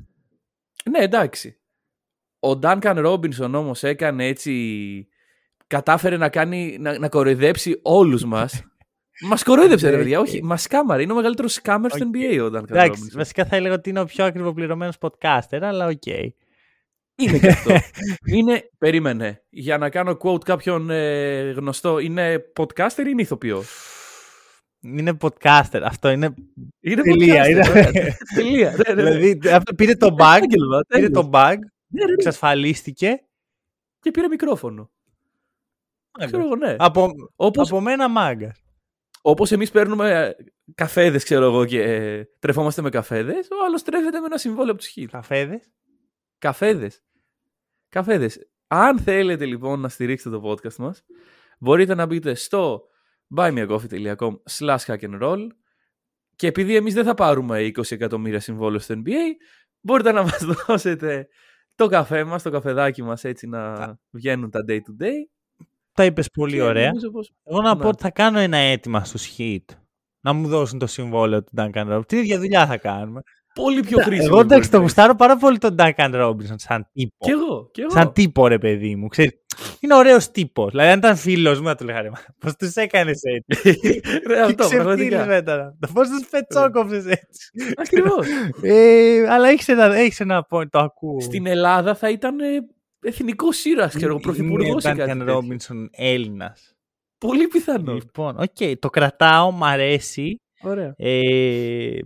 [0.90, 1.59] Ναι, εντάξει.
[2.40, 5.09] Ο Duncan Robinson όμως έκανε έτσι
[5.66, 8.62] κατάφερε να, κάνει, να, να κοροϊδέψει όλους μας.
[9.29, 10.20] Μας κορόιδεψε, ρε παιδιά.
[10.20, 11.03] Όχι, μας κάμαρε.
[11.03, 14.05] Είναι ο μεγαλύτερος scammer στο NBA ο Dan Εντάξει, βασικά θα έλεγα ότι είναι ο
[14.05, 16.03] πιο ακριβοπληρωμένος podcaster, αλλά OK.
[16.07, 16.29] Okay.
[17.16, 17.70] Είναι και αυτό.
[18.37, 23.68] είναι, περίμενε, για να κάνω quote κάποιον ε, γνωστό, είναι podcaster ή είναι ηθοποιός;
[24.81, 25.81] Είναι podcaster.
[25.83, 26.35] Αυτό είναι.
[26.81, 27.48] Είναι τελεία.
[27.48, 27.62] Είναι...
[28.35, 28.70] τελεία.
[28.70, 29.11] Ναι, ναι, ναι.
[29.11, 29.38] δηλαδή,
[29.77, 30.40] πήρε το bug.
[30.88, 31.57] πήρε το bug.
[32.18, 33.18] Εξασφαλίστηκε.
[34.00, 34.90] Και πήρε μικρόφωνο.
[36.18, 36.77] Ξέρω ναι.
[36.79, 38.55] Από, όπως, από μένα μάγκα.
[39.22, 40.35] Όπως εμείς παίρνουμε
[40.74, 44.81] καφέδες, ξέρω εγώ, και ε, τρεφόμαστε με καφέδες, ο άλλος τρέφεται με ένα συμβόλαιο από
[44.81, 45.09] τους χίλ.
[45.09, 45.72] Καφέδες;
[46.38, 47.03] Καφέδες.
[47.88, 48.48] Καφέδες.
[48.66, 51.05] Αν θέλετε λοιπόν να στηρίξετε το podcast μας,
[51.59, 52.83] μπορείτε να μπείτε στο
[53.37, 55.46] buymeacoffee.com slash hack and roll
[56.37, 59.33] και επειδή εμείς δεν θα πάρουμε 20 εκατομμύρια συμβόλαιο στο NBA,
[59.81, 61.29] μπορείτε να μας δώσετε
[61.74, 65.34] το καφέ μας, το καφεδάκι μας έτσι να βγαίνουν τα day to day
[65.95, 66.91] τα είπες πολύ ωραία.
[67.45, 67.83] Εγώ να ναι.
[67.83, 69.65] πω ότι θα κάνω ένα αίτημα στους Hit
[70.25, 72.07] να μου δώσουν το συμβόλαιο του Duncan Robinson.
[72.07, 73.23] Τι ίδια δουλειά θα κάνουμε.
[73.55, 74.29] Πολύ πιο χρήσιμο.
[74.31, 77.25] Εγώ εντάξει, το γουστάρω πάρα πολύ τον Duncan Robinson σαν τύπο.
[77.25, 77.91] Κι εγώ, κι εγώ.
[77.91, 79.09] Σαν τύπο, ρε παιδί μου.
[79.09, 79.33] Ξέρεις,
[79.81, 80.71] είναι ωραίος τύπος.
[80.71, 85.77] Δηλαδή, αν ήταν φίλος μου, θα του έλεγα Πώς τους έκανες έτσι; Ρε, αυτό πραγματικά.
[85.93, 87.51] Πώς τους πετσόκοψες έτσι.
[87.77, 88.27] Ακριβώς.
[88.63, 91.21] ε, αλλά έχεις ένα, έχεις ένα point, το ακούω.
[91.21, 92.37] Στην Ελλάδα θα ήταν
[93.05, 95.19] εθνικός ήρωας, ξέρω εγώ, πρωθυπουργός ή κάτι.
[95.19, 96.75] Ρόμπινσον Έλληνας.
[97.19, 97.95] Πολύ πιθανό.
[97.95, 100.40] Λοιπόν, OK, okay, το κρατάω, μ' αρέσει.
[100.62, 100.95] Ωραία.
[100.97, 101.99] Ε,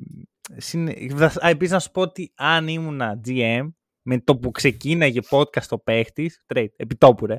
[1.41, 3.69] Επίσης να σου πω ότι αν ήμουνα GM,
[4.03, 7.37] με το που ξεκίναγε podcast το παίχτης, trade, επιτόπου ρε.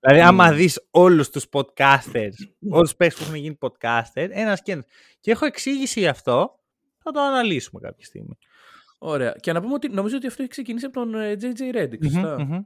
[0.00, 2.32] Δηλαδή, άμα δεις όλους τους podcasters,
[2.70, 4.84] όλους τους παίχτες που έχουν γίνει podcaster, ένας και ένας.
[5.20, 6.60] Και έχω εξήγηση γι' αυτό,
[6.98, 8.38] θα το αναλύσουμε κάποια στιγμή.
[8.98, 9.32] Ωραία.
[9.40, 12.04] Και να πούμε ότι νομίζω ότι αυτό έχει ξεκινήσει από τον JJ ε, Reddick.
[12.04, 12.64] σωστά; Mm-hmm.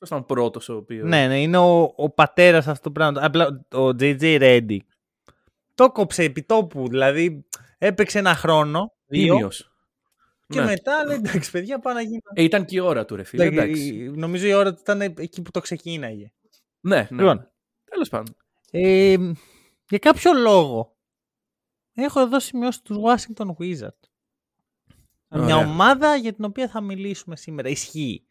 [0.00, 1.06] Αυτό ήταν ο πρώτος ο οποίο.
[1.06, 3.22] Ναι, ναι, είναι ο, ο πατέρας αυτού του πράγματος.
[3.24, 4.78] Απλά ο JJ Reddick
[5.74, 6.88] το κόψε επί τόπου.
[6.88, 7.46] Δηλαδή
[7.78, 8.92] έπαιξε ένα χρόνο.
[9.06, 9.48] Δύο.
[10.46, 10.66] Και ναι.
[10.66, 12.20] μετά λέει εντάξει, παιδιά, πάω να γίνω.
[12.34, 13.44] Ε, ήταν και η ώρα του, ρε φίλε.
[13.44, 14.12] Εντάξει.
[14.14, 16.32] Νομίζω η ώρα του ήταν εκεί που το ξεκίναγε.
[16.80, 17.06] Ναι, ναι.
[17.10, 17.50] Λοιπόν,
[17.84, 18.36] Τέλος πάντων.
[18.70, 19.16] Ε,
[19.88, 20.96] για κάποιο λόγο
[21.94, 24.08] έχω εδώ σημειώσει τους Washington Wizards.
[25.30, 27.68] Μια ομάδα για την οποία θα μιλήσουμε σήμερα.
[27.68, 28.26] Ισχύει.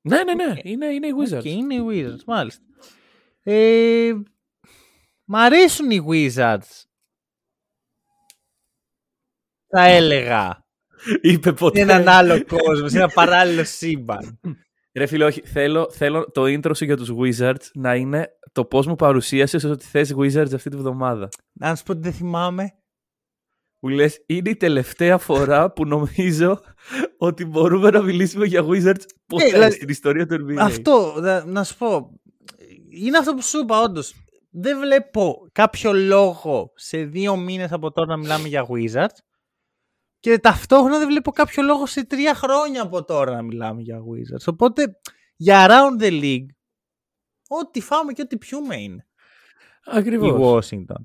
[0.00, 0.54] Ναι, ναι, ναι.
[0.62, 1.38] Είναι, είναι οι Wizards.
[1.38, 2.62] Okay, είναι οι Wizards, μάλιστα.
[3.42, 4.12] Ε,
[5.24, 6.84] μ' αρέσουν οι Wizards.
[9.66, 10.66] Θα έλεγα.
[11.20, 11.80] Είπε ποτέ.
[11.80, 14.40] Είναι έναν άλλο κόσμο, σε ένα παράλληλο σύμπαν.
[14.94, 15.40] Ρε φίλε, όχι.
[15.40, 19.84] Θέλω, θέλω το intro σου για τους Wizards να είναι το πώς μου παρουσίασες ότι
[19.84, 21.28] θες Wizards αυτή τη βδομάδα.
[21.52, 22.74] Να σου πω ότι δεν θυμάμαι
[23.82, 26.60] που λες, είναι η τελευταία φορά που νομίζω
[27.16, 30.56] ότι μπορούμε να μιλήσουμε για Wizards ποτέ ε, στην ιστορία του NBA.
[30.58, 32.20] Αυτό, να, σου πω,
[32.88, 34.14] είναι αυτό που σου είπα όντως.
[34.50, 39.18] Δεν βλέπω κάποιο λόγο σε δύο μήνες από τώρα να μιλάμε για Wizards.
[40.18, 44.44] Και ταυτόχρονα δεν βλέπω κάποιο λόγο σε τρία χρόνια από τώρα να μιλάμε για Wizards.
[44.46, 45.00] Οπότε
[45.36, 46.46] για around the league,
[47.48, 49.06] ό,τι φάμε και ό,τι πιούμε είναι.
[49.84, 50.70] Ακριβώς.
[50.70, 51.04] Η Washington.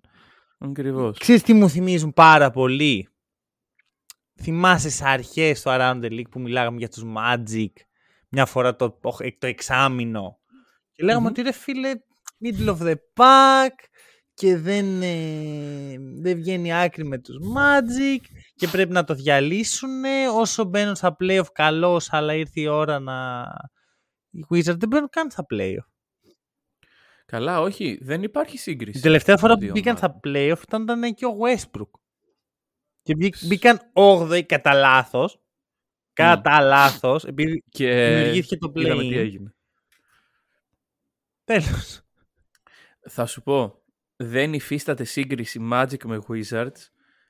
[0.58, 1.18] Ακριβώς.
[1.18, 3.10] Ξέρεις τι μου θυμίζουν πάρα πολύ;
[4.42, 7.72] Θυμάσαι σε αρχές του Around the League που μιλάγαμε για τους Magic
[8.30, 9.00] μια φορά το,
[9.40, 10.40] το εξάμηνο.
[10.92, 11.92] Και λέγαμε ότι ρε φίλε
[12.44, 13.76] middle of the pack
[14.34, 20.04] και δεν, ε, δεν βγαίνει άκρη με τους Magic και πρέπει να το διαλύσουν
[20.34, 23.46] όσο μπαίνουν στα playoff καλώς αλλά ήρθε η ώρα να...
[24.30, 25.97] Οι Wizards δεν μπαίνουν καν στα playoff.
[27.32, 28.92] Καλά, όχι, δεν υπάρχει σύγκριση.
[28.92, 31.90] Την τελευταία φορά που μπήκαν στα playoff ήταν, ήταν και ο Westbrook.
[33.02, 33.16] Και
[33.48, 35.42] μπήκαν 8η κατά λάθος.
[36.14, 38.80] Κατά λάθος, επειδή και δημιουργήθηκε το play.
[38.80, 39.56] Είδαμε τι έγινε.
[41.44, 42.02] Τέλος.
[43.10, 43.84] Θα σου πω,
[44.16, 46.90] δεν υφίσταται σύγκριση Magic με Wizards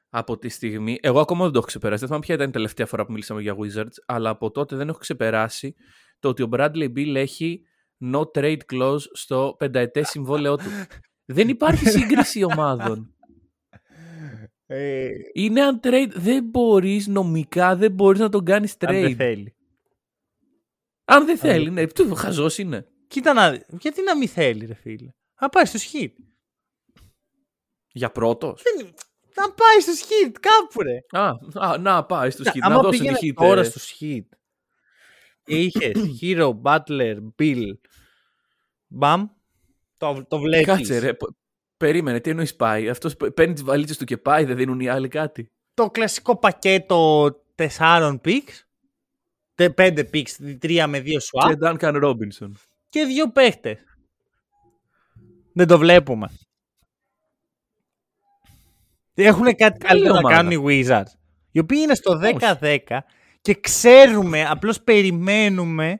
[0.09, 0.97] από τη στιγμή.
[1.01, 1.99] Εγώ ακόμα δεν το έχω ξεπεράσει.
[1.99, 4.89] Δεν θυμάμαι ποια ήταν η τελευταία φορά που μιλήσαμε για Wizards, αλλά από τότε δεν
[4.89, 5.75] έχω ξεπεράσει
[6.19, 7.61] το ότι ο Bradley Bill έχει
[8.03, 10.69] no trade clause στο πενταετές συμβόλαιό του.
[11.25, 13.11] δεν υπάρχει σύγκριση ομάδων.
[14.69, 16.11] Ε, Είναι untrade.
[16.13, 18.87] Δεν μπορείς νομικά, δεν μπορείς να τον κάνεις trade.
[18.87, 19.55] αν δεν θέλει.
[21.05, 21.87] Αν δεν θέλει, ναι.
[21.87, 22.87] Τι χαζός είναι.
[23.07, 23.63] Κοίτα να δει.
[23.79, 25.09] Γιατί να μην θέλει, ρε φίλε.
[25.41, 26.17] Να πάει στο σχίτ.
[27.91, 28.61] Για πρώτος.
[28.61, 28.93] Δεν...
[29.35, 30.97] Να πάει στο σχίτ, κάπου ρε.
[31.09, 31.29] Α,
[31.67, 32.61] α, να πάει στο σχίτ.
[32.61, 33.33] Να Άμα δώσει πήγαινε hit.
[33.33, 33.63] τώρα ε.
[33.63, 34.33] στο σχίτ.
[35.45, 35.91] Είχες
[36.21, 37.71] Hero, Butler, Bill.
[38.87, 39.27] Μπαμ.
[39.97, 40.65] Το, το βλέπεις.
[40.65, 41.13] Κάτσε ρε.
[41.13, 41.35] π-
[41.77, 44.87] Περίμενε, τι εννοείς πάει; Αυτός π- παίρνει τις βαλίτσες του και πάει, δεν δίνουν οι
[44.87, 48.61] άλλοι κάτι; Το κλασικό πακέτο τεσσάρων picks.
[49.55, 51.47] τε- Πέντε picks, τρία με δύο swap.
[51.49, 52.51] Και Duncan Robinson.
[52.89, 53.77] και δύο παίχτες.
[55.53, 56.29] Δεν το βλέπουμε.
[59.13, 60.35] Έχουν κάτι Καλή καλύτερο να ομάδα.
[60.35, 61.11] κάνουν οι Wizards.
[61.51, 62.19] Οι οποίοι είναι στο
[62.59, 62.77] 10-10
[63.41, 65.99] και ξέρουμε, απλώς περιμένουμε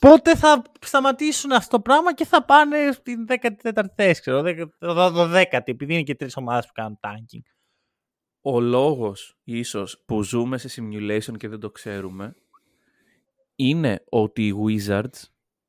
[0.00, 4.42] πότε θα σταματήσουν αυτό το πράγμα και θα πάνε στην 14η θέση, ξέρω,
[4.80, 7.42] 12η, επειδή είναι και τρεις ομάδες που κάνουν tanking.
[8.40, 12.34] Ο λόγος ίσως που ζούμε σε simulation και δεν το ξέρουμε
[13.56, 15.22] είναι ότι οι Wizards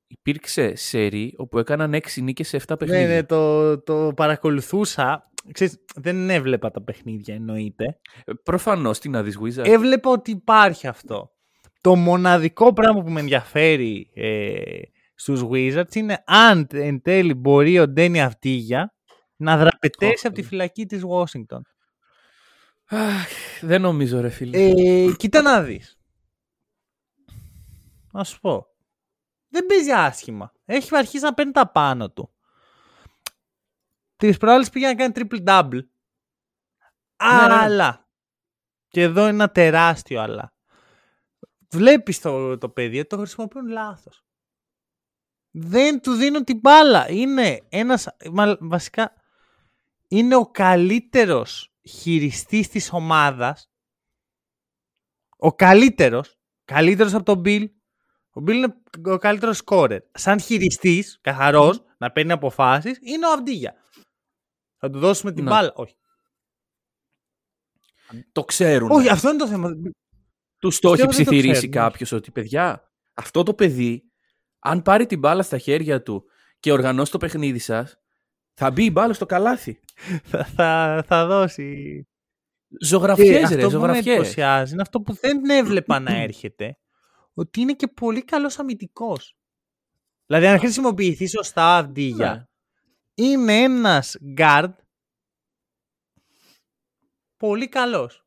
[0.07, 3.07] υπήρξε σερί όπου έκαναν 6 νίκες σε 7 Ναι, παιχνίδια.
[3.07, 5.29] ναι, το, το παρακολουθούσα.
[5.51, 7.99] Ξέρεις, δεν έβλεπα τα παιχνίδια εννοείται.
[8.25, 9.65] Ε, Προφανώς, τι να δεις Wizards.
[9.67, 11.34] Έβλεπα ότι υπάρχει αυτό.
[11.85, 14.81] Το μοναδικό πράγμα που με ενδιαφέρει ε,
[15.15, 18.93] στους Wizards είναι αν εν τέλει μπορεί ο Ντένι Αυτίγια
[19.35, 20.27] να δραπετέσει Όχι.
[20.27, 21.59] από τη φυλακή της Washington.
[22.85, 23.27] Αχ,
[23.61, 24.57] δεν νομίζω ρε φίλε.
[24.57, 25.97] Ε, κοίτα να δεις.
[28.11, 28.67] Να σου πω.
[29.47, 30.51] Δεν παίζει άσχημα.
[30.65, 32.33] Έχει αρχίσει να παίρνει τα πάνω του.
[34.15, 35.69] Τις προάλλες πήγε να κάνει triple-double.
[35.71, 37.53] ναι.
[37.53, 38.09] Αλλά.
[38.87, 40.54] Και εδώ είναι ένα τεράστιο αλλά.
[41.75, 44.23] Βλέπεις το, το παιδί ότι το χρησιμοποιούν λάθος.
[45.51, 47.09] Δεν του δίνουν την μπάλα.
[47.09, 49.13] Είναι ένας, μα- βασικά,
[50.07, 53.69] είναι ο καλύτερος χειριστής της ομάδας.
[55.37, 56.37] Ο καλύτερος.
[56.65, 57.69] Καλύτερος από τον Bill.
[58.29, 60.01] Ο Bill είναι ο καλύτερος σκόρερ.
[60.11, 63.75] Σαν χειριστής, καθαρός, να παίρνει αποφάσεις, είναι ο Αυντίγια.
[64.77, 65.49] Θα του δώσουμε την Ναι.
[65.49, 65.71] μπάλα.
[65.75, 65.95] Όχι.
[68.31, 68.91] Το ξέρουν.
[68.91, 69.69] Όχι, αυτό είναι το θέμα.
[70.69, 71.71] Του το έχει Πιστεύω δεν το ψιθυρίσει ξέρουν.
[71.89, 74.03] κάποιος ότι παιδιά, αυτό το παιδί,
[74.59, 76.25] αν πάρει την μπάλα στα χέρια του
[76.59, 77.99] και οργανώσει το παιχνίδι σας,
[78.53, 79.79] θα μπει η μπάλα στο καλάθι.
[80.23, 82.07] θα, θα, θα δώσει.
[82.81, 84.05] Ζωγραφιές, Και ρε, αυτό που με ζωγραφιές.
[84.15, 86.77] εντυπωσιάζει είναι αυτό που δεν έβλεπα να έρχεται.
[87.33, 89.35] Ότι είναι και πολύ καλός αμυντικός.
[90.25, 93.25] Δηλαδή, αν χρησιμοποιηθεί σωστά Αυντίγια, Ναι.
[93.25, 94.71] είναι ένας guard
[97.37, 98.24] πολύ καλός.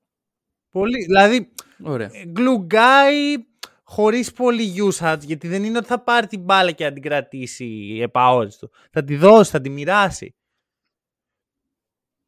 [0.71, 1.53] Πολύ, δηλαδή,
[1.83, 2.11] Ωραία.
[2.37, 3.37] glue guy
[3.83, 7.99] χωρίς πολύ usage, γιατί δεν είναι ότι θα πάρει την μπάλα και να την κρατήσει
[8.03, 8.71] επαόριστο.
[8.91, 10.35] Θα τη δώσει, θα τη μοιράσει.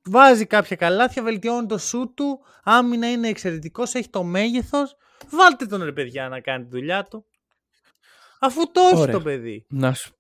[0.05, 4.97] Βάζει κάποια καλάθια, βελτιώνει το σου του, άμυνα είναι εξαιρετικός, έχει το μέγεθος.
[5.31, 7.25] Βάλτε τον ρε παιδιά να κάνει τη δουλειά του.
[8.41, 9.15] Αφού το έχει Ωραία.
[9.15, 9.67] το παιδί.
[9.69, 10.15] Να σου,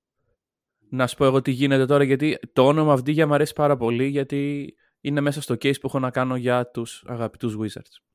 [0.90, 4.06] να σου πω εγώ τι γίνεται τώρα, γιατί το όνομα Αυδίγια μου αρέσει πάρα πολύ,
[4.06, 8.09] γιατί είναι μέσα στο case που έχω να κάνω για τους αγαπητούς Wizards.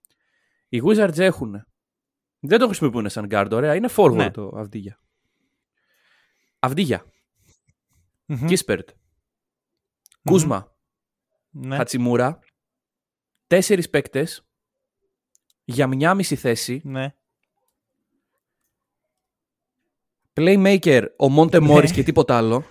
[0.75, 1.65] Οι Wizards έχουν.
[2.39, 3.75] Δεν το χρησιμοποιούν σαν guard, ωραία.
[3.75, 4.31] Είναι forward Ναι.
[4.31, 4.99] το Αυδίγια.
[6.59, 7.05] Αυδίγια.
[8.25, 8.45] Μμμ.
[8.45, 8.89] Κίσπερτ.
[10.23, 10.75] Κούσμα.
[11.49, 11.75] Ναι.
[11.75, 12.39] Χατσιμούρα.
[13.47, 14.47] Τέσσερις παίκτες
[15.63, 16.81] για μια μισή θέση.
[16.83, 17.15] ναι.
[20.33, 21.65] Playmaker ο Μόντε Ναι.
[21.65, 22.65] Μόρις και τίποτα άλλο.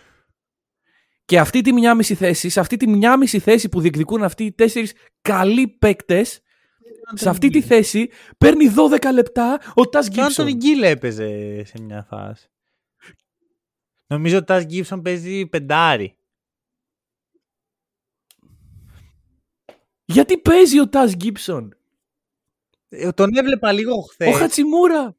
[1.24, 4.44] Και αυτή τη μια μισή θέση, σε αυτή τη μια μισή θέση που διεκδικούν αυτοί
[4.44, 6.42] οι τέσσερις καλοί παίκτες,
[7.14, 8.08] Σε αυτή τη θέση
[8.38, 10.70] παίρνει 12 λεπτά ο Τας Και ο Άντωνι Γκίψον.
[10.70, 12.48] Γκίλ έπαιζε σε μια φάση.
[14.06, 16.16] Νομίζω ότι ο Τας Γκίψον παίζει πεντάρι.
[20.04, 21.76] Γιατί παίζει ο Τας Γκίψον.
[22.88, 24.32] Ε, Τον έβλεπα λίγο Ο χθε.
[24.32, 25.16] Χατσιμούρα.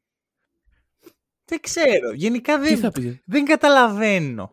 [1.44, 2.12] Δεν ξέρω.
[2.12, 4.52] Γενικά Τι δεν, θα πεις; δεν καταλαβαίνω.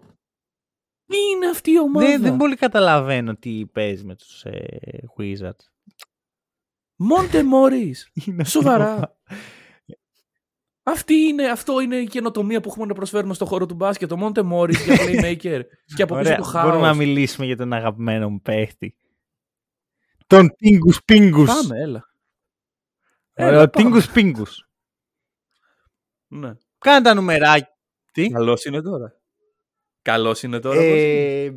[1.05, 2.07] Τι είναι αυτή η ομάδα.
[2.07, 5.72] Δεν, δεν πολύ καταλαβαίνω τι παίζει με τους ε, Wizards.
[7.03, 8.09] Μόντε Μόρις.
[8.25, 8.87] Είναι αυτή η Σοβαρά.
[8.91, 9.17] ομάδα.
[10.83, 14.09] Αυτή είναι, αυτό είναι η καινοτομία που έχουμε να προσφέρουμε στον χώρο του μπάσκετ.
[14.09, 15.61] Το Μόντε Μόρις για playmaker.
[15.95, 16.97] και από πίσω Ωραία, του μπορούμε να χάος.
[16.97, 18.95] μιλήσουμε για τον αγαπημένο μου παίχτη.
[20.27, 21.47] Τον Τίνγκους Πίνγκους.
[21.47, 22.13] Πάμε, έλα.
[23.33, 23.83] Ωραία, Έλα, ο πάμε.
[23.89, 24.67] Τίνγκους Πίνγκους.
[26.27, 26.53] Ναι.
[26.77, 27.77] Κάνε τα νουμεράκια.
[28.11, 29.19] Τι; Καλός είναι τώρα.
[30.01, 30.75] Καλός είναι τώρα.
[30.75, 31.43] πώς είναι.
[31.43, 31.53] Ε,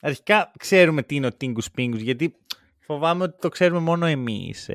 [0.00, 2.36] αρχικά ξέρουμε τι είναι ο Τίνγκους Πίνγκους γιατί
[2.86, 4.68] φοβάμαι ότι το ξέρουμε μόνο εμείς.
[4.68, 4.74] Ε,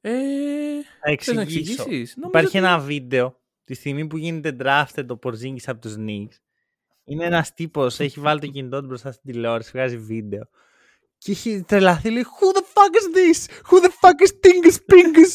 [0.00, 1.82] Ε, θα θες να εξηγήσω.
[1.82, 5.94] εξηγήσεις; Νομίζω Υπάρχει ότι- ένα βίντεο τη στιγμή που γίνεται drafted ο Porzingis από τους
[5.98, 6.36] Knicks.
[7.04, 10.48] Είναι ένας τύπος, έχει βάλει το κινητό του μπροστά στην τηλεόραση, βγάζει βίντεο.
[11.18, 13.50] Και έχει τρελαθεί, λέει Who the fuck is this?
[13.70, 15.32] Who the fuck is Tingus Pingus?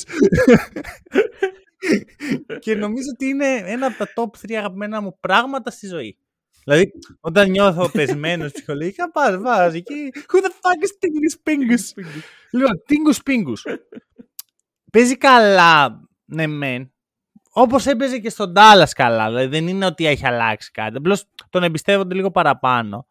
[2.63, 6.17] και νομίζω ότι είναι ένα από τα top 3 αγαπημένα μου πράγματα στη ζωή.
[6.69, 12.03] Δηλαδή, όταν νιώθω πεσμένος ψυχολογικά, πας, βάζεις εκεί Who the fuck is Tingus Pingus?
[12.51, 13.79] Λοιπόν, Tingus Pingus.
[14.91, 16.93] Παίζει καλά, ναι μεν.
[17.51, 19.27] Όπως έπαιζε και στον Dallas καλά.
[19.27, 20.97] Δηλαδή δεν είναι ότι έχει αλλάξει κάτι.
[20.97, 23.07] Απλώς τον εμπιστεύονται λίγο παραπάνω.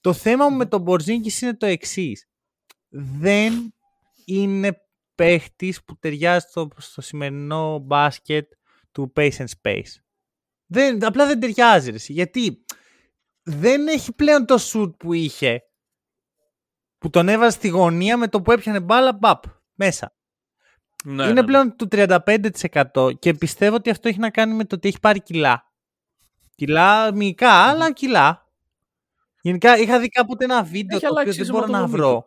[0.00, 2.28] Το θέμα μου με τον Μπορζίνκη είναι το εξής.
[3.18, 3.74] Δεν
[4.24, 4.80] είναι
[5.14, 8.52] παίχτης που ταιριάζει στο, στο σημερινό μπάσκετ
[8.92, 10.04] του pace and space.
[10.66, 11.90] Δεν, απλά δεν ταιριάζει.
[11.90, 12.12] Ρε, εσύ.
[12.12, 12.63] γιατί
[13.44, 15.62] δεν έχει πλέον το shoot που είχε
[16.98, 20.14] που τον έβαζε στη γωνία με το που έπιανε μπάλα μπαπ μέσα
[21.04, 21.44] Ναι, είναι ναι, ναι.
[21.44, 25.22] πλέον του 35% και πιστεύω ότι αυτό έχει να κάνει με το ότι έχει πάρει
[25.22, 25.72] κιλά.
[26.54, 28.48] Κιλά μυϊκά, αλλά κιλά.
[29.40, 31.96] Γενικά είχα δει κάποτε ένα βίντεο Έχει το οποίο αλλάξει η δεν μπορώ να σωματοδομή
[31.96, 32.22] βρω.
[32.22, 32.26] του.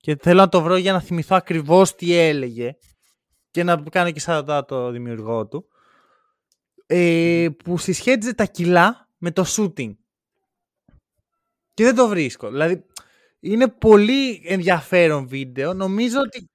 [0.00, 2.76] Και θέλω να το βρω για να θυμηθώ ακριβώς τι έλεγε
[3.50, 5.66] και να κάνω και σαν το δημιουργό του.
[6.86, 9.92] Ε, που συσχέτιζε τα κιλά με το shooting.
[11.74, 12.50] Και δεν το βρίσκω.
[12.50, 12.84] Δηλαδή,
[13.40, 15.74] είναι πολύ ενδιαφέρον βίντεο.
[15.74, 16.50] Νομίζω ότι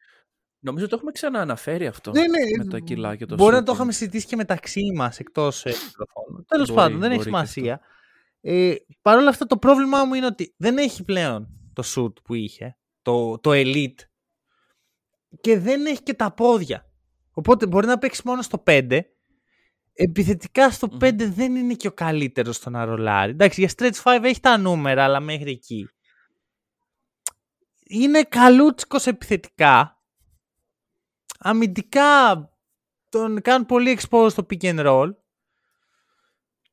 [0.59, 2.11] Νομίζω το έχουμε ξανααναφέρει αυτό.
[2.11, 2.63] ναι, ναι.
[2.63, 3.65] Με τα κιλά και το Μπορεί να shooting.
[3.65, 6.45] το είχαμε συζητήσει και μεταξύ μας εκτός μικροφώνου.
[6.47, 7.80] Τέλος Μπορεί, πάντων, δεν έχει μπορεί και σημασία.
[8.41, 12.34] Ε, Παρ' όλα αυτά, το πρόβλημά μου είναι ότι δεν έχει πλέον το shoot που
[12.34, 13.99] είχε, το, το elite,
[15.41, 16.89] και δεν έχει και τα πόδια.
[17.32, 18.99] Οπότε μπορεί να παίξει μόνο στο 5.
[20.00, 23.32] Επιθετικά στο 5 δεν είναι και ο καλύτερος στο να ρολάρει.
[23.32, 25.89] Εντάξει, για stretch 5 έχει τα νούμερα, αλλά μέχρι εκεί.
[27.84, 30.02] Είναι καλούτσικος επιθετικά.
[31.39, 32.50] Αμυντικά
[33.10, 35.10] τον κάνουν πολύ exposed στο pick and roll.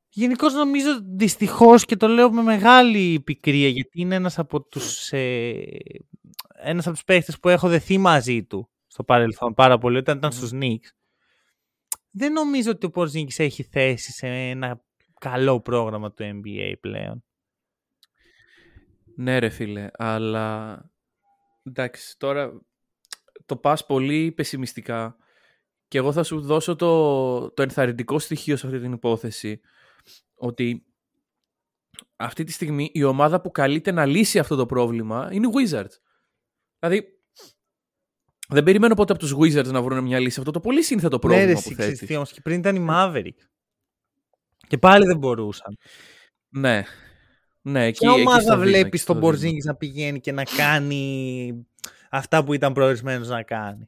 [0.09, 5.67] Γενικώς νομίζω δυστυχώς και το λέω με μεγάλη πικρία γιατί είναι ένας από τους, ε,
[6.55, 10.33] ένας από τους παίχτες που έχω δεθεί μαζί του στο παρελθόν πάρα πολύ όταν ήταν
[10.33, 11.04] στους Knicks.
[12.17, 14.85] Δεν νομίζω ότι ο Porzingis έχει θέση σε ένα
[15.21, 17.25] καλό πρόγραμμα του NBA πλέον.
[19.17, 20.79] Ναι ρε φίλε, αλλά
[21.63, 22.61] εντάξει τώρα
[23.47, 25.17] το πας πολύ πεσημιστικά
[25.89, 29.61] και εγώ θα σου δώσω το, το ενθαρρυντικό στοιχείο σε αυτή την υπόθεση
[30.35, 30.87] ότι
[32.17, 35.99] αυτή τη στιγμή η ομάδα που καλείται να λύσει αυτό το πρόβλημα είναι οι Wizards.
[36.79, 37.24] Δηλαδή
[38.49, 41.19] δεν περιμένω ποτέ από τους Wizards να βρουν μια λύση σε αυτό το πολύ σύνθετο
[41.19, 41.93] πρόβλημα ναι, ρε, που εσύ, θέτεις.
[41.93, 43.45] ξέρεις τι, όμως και πριν ήταν οι Maverick.
[44.69, 45.79] Και πάλι δεν μπορούσαν.
[46.49, 46.83] Ναι.
[47.63, 49.31] Ναι, εκεί, Ποια εκεί ομάδα στο δίνω, βλέπεις εκεί στο τον δίνω.
[49.31, 51.67] Μπορζίνγκη να πηγαίνει και να κάνει
[52.11, 53.87] αυτά που ήταν προορισμένος να κάνει;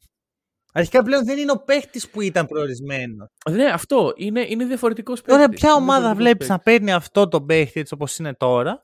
[0.72, 3.28] Αρχικά πλέον δεν είναι ο παίχτης που ήταν προορισμένος.
[3.50, 4.12] Ναι, αυτό.
[4.16, 5.32] Είναι, είναι διαφορετικός παίκτη.
[5.32, 8.80] Τώρα, ποια ομάδα βλέπεις να παίρνει αυτό το παίχτη έτσι όπως είναι τώρα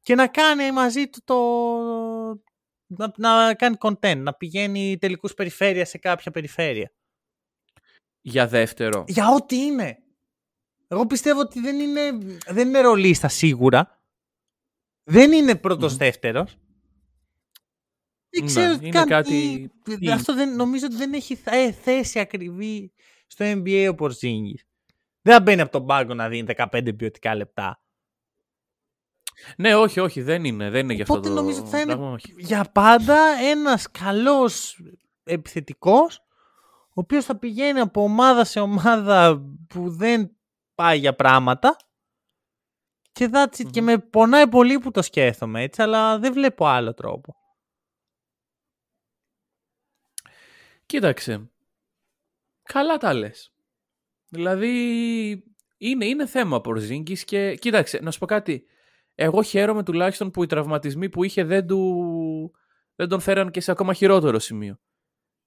[0.00, 1.36] και να κάνει μαζί του το.
[2.90, 6.92] Να, να κάνει content, να πηγαίνει τελικούς περιφέρεια σε κάποια περιφέρεια.
[8.20, 9.04] Για δεύτερο.
[9.08, 9.98] Για ό,τι είναι.
[10.88, 14.02] Εγώ πιστεύω ότι δεν είναι, δεν είναι ρολίστα σίγουρα.
[15.10, 16.56] Δεν είναι πρώτος δεύτερος.
[18.30, 21.52] Δεν Ναι, ξέρω είναι καν κάτι- τι- τι- Αυτό δεν, νομίζω ότι δεν έχει θ-
[21.52, 22.92] ε, θέση ακριβή
[23.26, 24.64] στο NBA ο Πορζίνγκης.
[25.22, 27.82] Δεν θα μπαίνει από τον πάγκο να δίνει 15 ποιοτικά λεπτά.
[29.56, 30.70] Ναι, όχι, όχι, δεν είναι.
[30.70, 32.34] Δεν είναι για αυτό Οπότε το νομίζω ότι θα είναι πράγμα, όχι.
[32.38, 34.80] για πάντα ένας καλός
[35.24, 36.22] επιθετικός
[36.88, 40.36] ο οποίος θα πηγαίνει από ομάδα σε ομάδα που δεν
[40.74, 41.76] πάει για πράγματα
[43.12, 43.70] Και, that's it.
[43.70, 47.36] και με πονάει πολύ που το σκέφτομαι έτσι, αλλά δεν βλέπω άλλο τρόπο.
[50.86, 51.50] Κοίταξε.
[52.62, 53.52] Καλά τα λες.
[54.28, 54.72] Δηλαδή
[55.78, 58.66] είναι, είναι θέμα Πορζίνγκης και κοίταξε να σου πω κάτι.
[59.20, 62.52] Εγώ χαίρομαι τουλάχιστον που οι τραυματισμοί που είχε δεν, του,
[62.94, 64.78] δεν τον φέραν και σε ακόμα χειρότερο σημείο.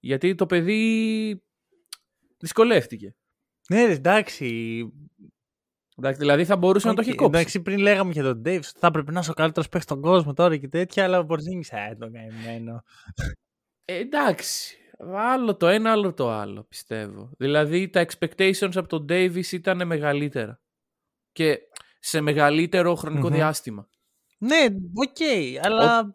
[0.00, 1.42] Γιατί το παιδί
[2.38, 3.16] δυσκολεύτηκε.
[3.68, 4.46] Ναι, ρε, εντάξει.
[5.96, 7.38] Εντάξει, δηλαδή θα μπορούσε να το έχει κόψει.
[7.38, 10.32] Εντάξει, πριν λέγαμε για τον Dave, θα έπρεπε να είσαι ο καλύτερος παίκτης στον κόσμο
[10.32, 12.82] τώρα και τέτοια, αλλά ο Πορζίνγκη ε, τον καημένο.
[13.84, 14.76] Ε, εντάξει.
[15.14, 17.30] Άλλο το ένα, άλλο το άλλο, πιστεύω.
[17.38, 20.60] Δηλαδή τα expectations από τον Davis ήταν μεγαλύτερα.
[21.32, 21.58] Και
[22.04, 23.32] σε μεγαλύτερο χρονικό mm-hmm.
[23.32, 23.88] διάστημα.
[24.38, 26.00] Ναι, OK, okay, αλλά...
[26.00, 26.14] Ο...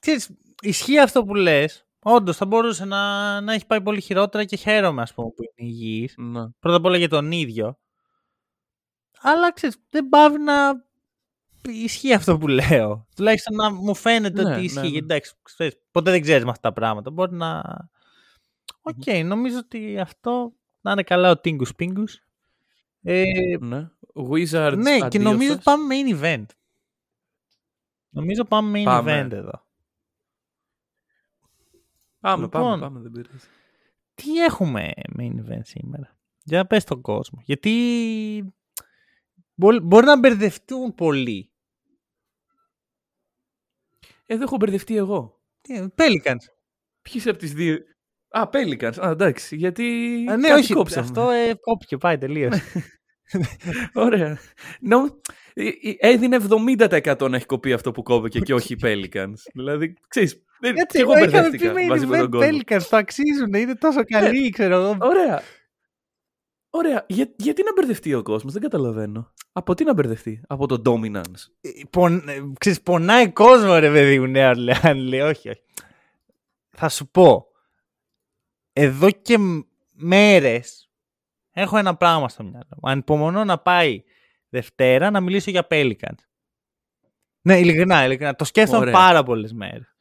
[0.00, 0.30] Ξέρεις,
[0.60, 1.84] ισχύει αυτό που λες.
[2.02, 5.68] Όντως θα μπορούσε να, να έχει πάει πολύ χειρότερα και χαίρομαι, ας πούμε, που είναι
[5.68, 6.14] υγιής.
[6.16, 6.50] Ναι.
[6.50, 7.78] Πρώτα απ' όλα για τον ίδιο.
[9.20, 10.84] Αλλά ξέρεις, δεν παύει να
[11.68, 13.06] ισχύει αυτό που λέω.
[13.16, 14.80] Τουλάχιστον να μου φαίνεται Ναι, ότι ναι, ισχύει.
[14.80, 14.86] ναι.
[14.86, 17.10] Γιατί εντάξει, ξέρεις, ποτέ δεν ξέρεις με αυτά τα πράγματα.
[17.10, 17.62] Μπορεί να.
[18.82, 22.04] Οκ, νομίζω ότι αυτό να είναι καλά ο Τίνγκου Πίνγκου.
[23.02, 23.90] Ε, Ναι.
[24.14, 25.54] Wizards ναι, και αντίο νομίζω σας.
[25.54, 26.46] ότι πάμε main event.
[28.10, 29.22] Νομίζω πάμε main Πάμε.
[29.26, 29.66] event εδώ.
[32.20, 32.62] Πάμε, Λοιπόν.
[32.62, 33.46] πάμε, πάμε, δεν πειράζει.
[34.14, 37.40] Τι έχουμε main event σήμερα; Για να πες στον κόσμο.
[37.44, 38.54] Γιατί
[39.54, 41.50] μπο- μπορεί να μπερδευτούν πολλοί.
[44.26, 45.40] Εδώ έχω μπερδευτεί εγώ.
[45.60, 46.44] Τι, Pelicans.
[47.02, 47.78] Ποιοι από τις δύο...
[48.30, 48.98] Α, Pelicans.
[49.06, 49.84] Α, εντάξει, γιατί
[50.30, 51.06] Α, ναι, κάτι όχι, κόψαμε.
[51.06, 52.50] αυτό ε, κόπηκε, πάει τελείω.
[53.94, 54.38] Ωραία.
[54.80, 54.96] Νο...
[55.54, 59.34] ε, ε, Έδινε 70% να έχει κοπεί αυτό που κόβηκε και όχι οι Pelicans.
[59.54, 60.76] δηλαδή, ξέρεις, δεν...
[60.76, 62.58] Έτσι, και εγώ εγώ είχαμε πει μπερδεύτηκα main μαζί με τον event κόσμο.
[62.58, 64.96] Pelicans, το αξίζουν, είναι τόσο καλοί, ξέρω εγώ.
[65.00, 65.42] Ωραία.
[66.70, 67.04] Ωραία.
[67.08, 67.34] Για...
[67.36, 69.32] Γιατί να μπερδευτεί ο κόσμος, δεν καταλαβαίνω.
[69.52, 71.42] Από τι να μπερδευτεί, από το dominance.
[71.60, 75.62] Ε, Πον, ε, ξέρεις, πονάει κόσμο ρε παιδί μου Νέα Ορλεάνη λέει όχι όχι
[76.80, 77.46] θα σου πω
[78.82, 80.90] εδώ και μ- μέρες
[81.52, 84.02] έχω ένα πράγμα στο μυαλό μου ανυπομονώ να πάει
[84.48, 86.18] Δευτέρα να μιλήσω για Pelicans
[87.42, 88.34] ναι ειλικρινά, ειλικρινά.
[88.34, 88.92] το σκέφτομαι Ωραία.
[88.92, 89.94] πάρα πολλές μέρες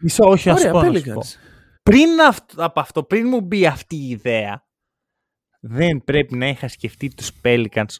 [0.00, 1.20] Μισό, όχι, να σου Ωραία, πω, να σου πω.
[1.20, 1.36] Pelicans.
[1.82, 4.66] Πριν αυτ- από αυτό, πριν μου μπει αυτή η ιδέα,
[5.60, 7.94] δεν πρέπει να είχα σκεφτεί τους Pelicans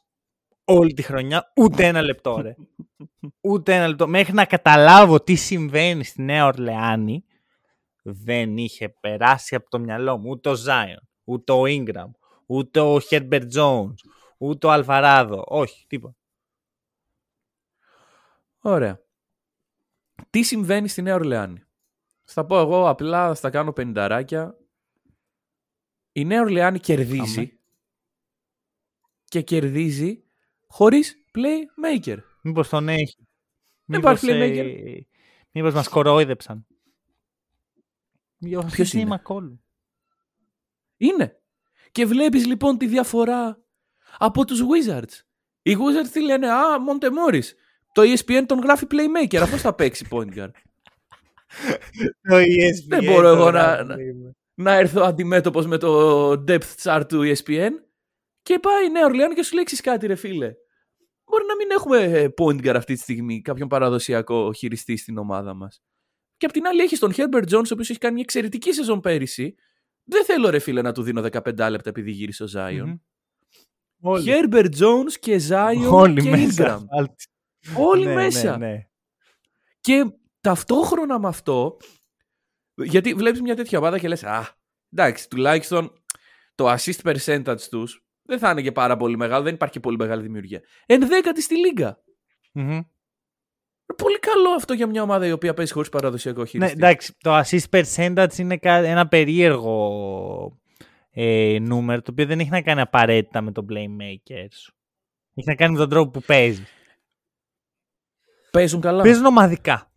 [0.65, 2.55] όλη τη χρονιά ούτε ένα λεπτό, ρε.
[3.51, 4.09] ούτε ένα λεπτό.
[4.09, 7.25] Μέχρι να καταλάβω τι συμβαίνει στη Νέα Ορλεάνη,
[8.13, 12.11] δεν είχε περάσει από το μυαλό μου ούτε ο Zion, ούτε ο Ingram,
[12.47, 13.95] ούτε ο Herbert Jones,
[14.39, 15.45] ούτε ο Αλβαράδο.
[15.47, 16.17] Όχι, τίποτα.
[18.61, 19.01] Ωραία.
[20.31, 21.63] Τι συμβαίνει στη Νέα Ορλεάνη;
[22.25, 24.57] Θα πω εγώ απλά, θα κάνω πενηνταράκια.
[26.13, 27.59] Η Νέα Ορλεάνη κερδίζει Αμέ.
[29.25, 30.25] και κερδίζει
[30.67, 32.17] χωρίς playmaker.
[32.43, 33.29] Μήπως τον έχει.
[33.85, 35.01] Δεν Μήπως, υπάρχει ε, playmaker.
[35.51, 36.67] μήπως μας κορόιδεψαν.
[38.73, 39.65] Ποιος είναι; Μακόλου;
[40.97, 41.41] Είναι.
[41.93, 43.63] Και βλέπεις λοιπόν τη διαφορά
[44.19, 45.21] από τους Wizards.
[45.63, 47.45] Οι Wizards τι λένε, α, Montemoris.
[47.93, 50.51] Το E ESPN τον γράφει playmaker, αυτός θα παίξει point guard.
[52.23, 54.37] Το ESPN Δεν μπορώ εγώ τώρα, να- να- λέμε.
[54.55, 57.71] να έρθω αντιμέτωπος με το depth chart του E ESPN
[58.43, 60.55] και πάει η Νέα Ορλεάνη και σου λέει «Ξέρεις κάτι ρε φίλε.
[61.25, 65.55] Μπορεί να μην έχουμε ε, point guard αυτή τη στιγμή, κάποιον παραδοσιακό χειριστή στην ομάδα
[65.55, 65.83] μας.
[66.39, 69.01] Και απ' την άλλη έχει τον Herbert Jones, ο οποίος έχει κάνει μια εξαιρετική σεζόν
[69.01, 69.55] πέρυσι.
[70.05, 72.83] Δεν θέλω ρε φίλε να του δίνω 15 λεπτά επειδή γύρισε ο Zion.
[72.85, 72.95] Μμμ.
[74.01, 74.25] Όλοι.
[74.27, 76.79] Herbert Jones και Zion Όλοι και μέσα.
[76.81, 77.03] Ingram.
[77.03, 77.15] Alt.
[77.77, 78.59] Όλοι Ναι, μέσα.
[78.59, 78.87] ναι, ναι.
[79.81, 80.05] Και
[80.41, 81.77] ταυτόχρονα με αυτό,
[82.75, 84.57] γιατί βλέπεις μια τέτοια ομάδα και λες, α,
[84.93, 86.03] εντάξει, τουλάχιστον
[86.55, 89.97] το assist percentage τους δεν θα είναι και πάρα πολύ μεγάλο, δεν υπάρχει και πολύ
[89.97, 90.61] μεγάλη δημιουργία.
[90.87, 92.03] Ενδέκατη στη λίγα.
[92.53, 92.81] Μμμ.
[93.97, 96.73] Πολύ καλό αυτό για μια ομάδα η οποία παίζει χωρίς παραδοσιακό Ναι, χειριστή.
[96.73, 100.59] εντάξει, το assist percentage είναι κα- ένα περίεργο
[101.11, 104.73] ε, νούμερο, το οποίο δεν έχει να κάνει απαραίτητα με τον playmaker σου.
[105.35, 106.65] Έχει να κάνει με τον τρόπο που παίζει.
[108.51, 109.03] Παίζουν καλά.
[109.03, 109.93] Παίζουν ομαδικά,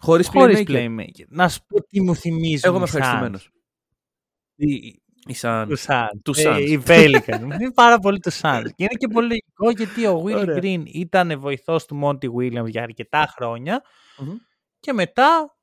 [0.00, 0.70] Χωρίς χωρίς playmaker.
[0.70, 1.24] playmaker.
[1.28, 3.38] Να σου πω τι μου θυμίζουν Εγώ είμαι
[4.56, 5.30] οι Suns.
[5.30, 5.30] ευχαριστημένος.
[5.30, 5.66] Οι- Οι Suns.
[5.68, 6.20] Τους Suns.
[6.24, 6.60] Τους Ε, Suns.
[6.68, 7.40] οι Pelicans.
[7.44, 8.62] Μου θυμίζει πάρα πολύ τους Suns.
[8.74, 10.58] Και είναι και πολύ λογικό γιατί ο Will Ωραία.
[10.62, 13.82] Green ήταν βοηθός του Monty Williams για αρκετά χρόνια
[14.18, 14.34] Μμμ.
[14.80, 15.56] και μετά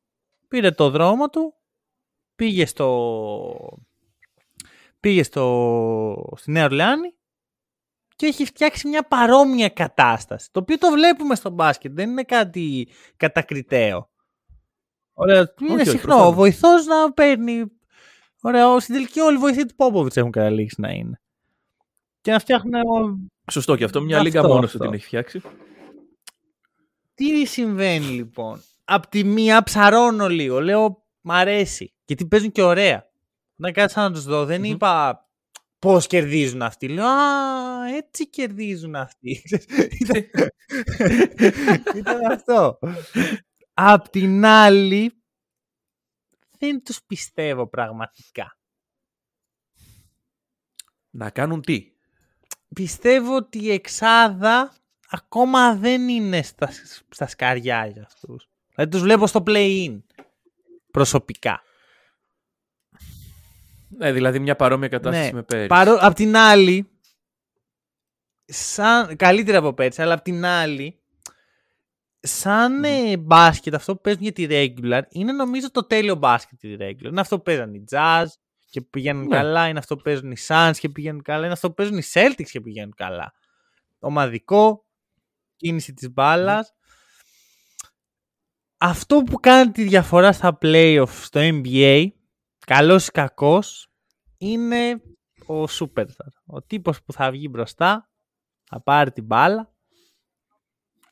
[0.47, 1.53] πήρε το δρόμο του,
[2.35, 3.77] πήγε στο...
[4.99, 6.33] πήγε στο...
[6.37, 7.15] στη Νέα Ορλεάνη
[8.15, 10.49] και έχει φτιάξει μια παρόμοια κατάσταση.
[10.51, 12.87] Το οποίο το βλέπουμε στο μπάσκετ, δεν είναι κάτι
[13.17, 14.09] κατακριτέο.
[15.13, 16.01] Ωραία, είναι όχι, συχνό.
[16.01, 16.27] προφανώς.
[16.31, 17.63] Ο βοηθός να παίρνει...
[18.41, 21.21] Ωραία, ο- στην τελική όλοι οι βοηθοί του Πόποβιτς έχουν καταλήξει να είναι.
[22.21, 23.31] Και να φτιάχνουν.
[23.51, 24.01] Σωστό και αυτό.
[24.01, 24.77] Μια Αυτό, λίγα μόνος αυτό.
[24.77, 25.41] του την έχει φτιάξει.
[27.13, 30.59] Τι συμβαίνει λοιπόν; Απ' τη μία ψαρώνω λίγο.
[30.61, 31.93] Λέω μ' αρέσει.
[32.05, 33.09] Γιατί παίζουν και ωραία.
[33.57, 34.65] Όταν κάτσα να τους δω, δεν Μμμ.
[34.71, 35.25] είπα
[35.79, 36.87] πώς κερδίζουν αυτοί.
[36.87, 39.41] Λέω Α, έτσι κερδίζουν αυτοί.
[40.01, 40.25] ήταν,
[41.95, 42.79] ήταν αυτό.
[43.73, 45.20] Απ' την άλλη,
[46.61, 48.57] δεν τους πιστεύω πραγματικά.
[51.09, 51.91] Να κάνουν τι;
[52.73, 54.73] Πιστεύω ότι η εξάδα
[55.09, 56.69] ακόμα δεν είναι στα,
[57.09, 58.49] στα σκαριά για αυτούς.
[58.75, 59.99] Δηλαδή τους βλέπω στο play-in
[60.91, 61.61] προσωπικά.
[63.89, 65.33] Ναι, δηλαδή μια παρόμοια κατάσταση Ναι.
[65.33, 65.67] με πέρυσι.
[65.67, 65.97] Παρό...
[66.01, 66.89] Απ' την άλλη,
[68.45, 69.15] σαν...
[69.15, 71.00] καλύτερα από πέρσι, αλλά απ' την άλλη,
[72.21, 76.75] σαν ε, μπάσκετ αυτό που παίζουν για τη regular, είναι νομίζω το τέλειο μπάσκετ τη
[76.79, 77.03] regular.
[77.03, 78.25] Είναι αυτό που παίζαν οι Jazz
[78.69, 79.35] και πηγαίνουν Ναι.
[79.35, 82.03] καλά, είναι αυτό που παίζουν οι Suns και πηγαίνουν καλά, είναι αυτό που παίζουν οι
[82.13, 83.33] Celtics και πηγαίνουν καλά.
[83.99, 84.85] Ομαδικό,
[85.55, 86.73] κίνηση της μπάλας.
[88.77, 92.07] Αυτό που κάνει τη διαφορά στα playoff στο NBA,
[92.65, 93.89] καλός ή κακός,
[94.37, 95.01] είναι
[95.45, 96.31] ο Superstar.
[96.45, 98.09] Ο τύπος που θα βγει μπροστά,
[98.63, 99.73] θα πάρει την μπάλα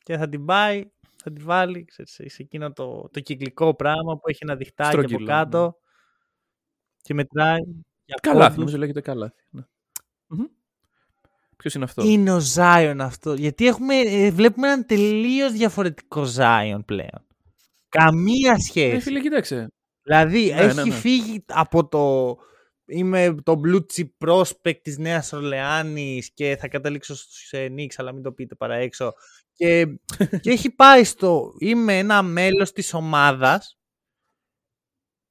[0.02, 0.90] και θα την πάει,
[1.30, 5.02] θα τη βάλει ξέρεις, σε εκείνο το, το κυκλικό πράγμα που έχει ένα διχτάκι από
[5.06, 5.70] Στρογγυλό, κάτω ναι.
[7.02, 7.58] και μετράει.
[8.04, 8.56] για Καλάθι, πόντους.
[8.58, 9.42] νομίζω λέγεται καλάθι.
[9.50, 9.62] Ναι.
[10.26, 10.44] Μμμ.
[11.56, 13.34] Ποιος είναι αυτός; Είναι ο Zion αυτό.
[13.34, 17.26] Γιατί έχουμε, ε, βλέπουμε έναν τελείως διαφορετικό Zion πλέον.
[17.88, 18.96] Καμία σχέση.
[18.96, 19.68] Ε, φίλε, κοίταξε.
[20.02, 20.90] Δηλαδή Ναι, έχει ναι, ναι.
[20.90, 22.36] φύγει από το
[22.92, 28.12] είμαι το blue chip prospect της Νέας Ορλεάνης και θα καταλήξω στους ε, Knicks αλλά
[28.12, 29.12] μην το πείτε παρά έξω
[29.60, 29.86] και,
[30.40, 33.78] και έχει πάει στο είμαι ένα μέλος της ομάδας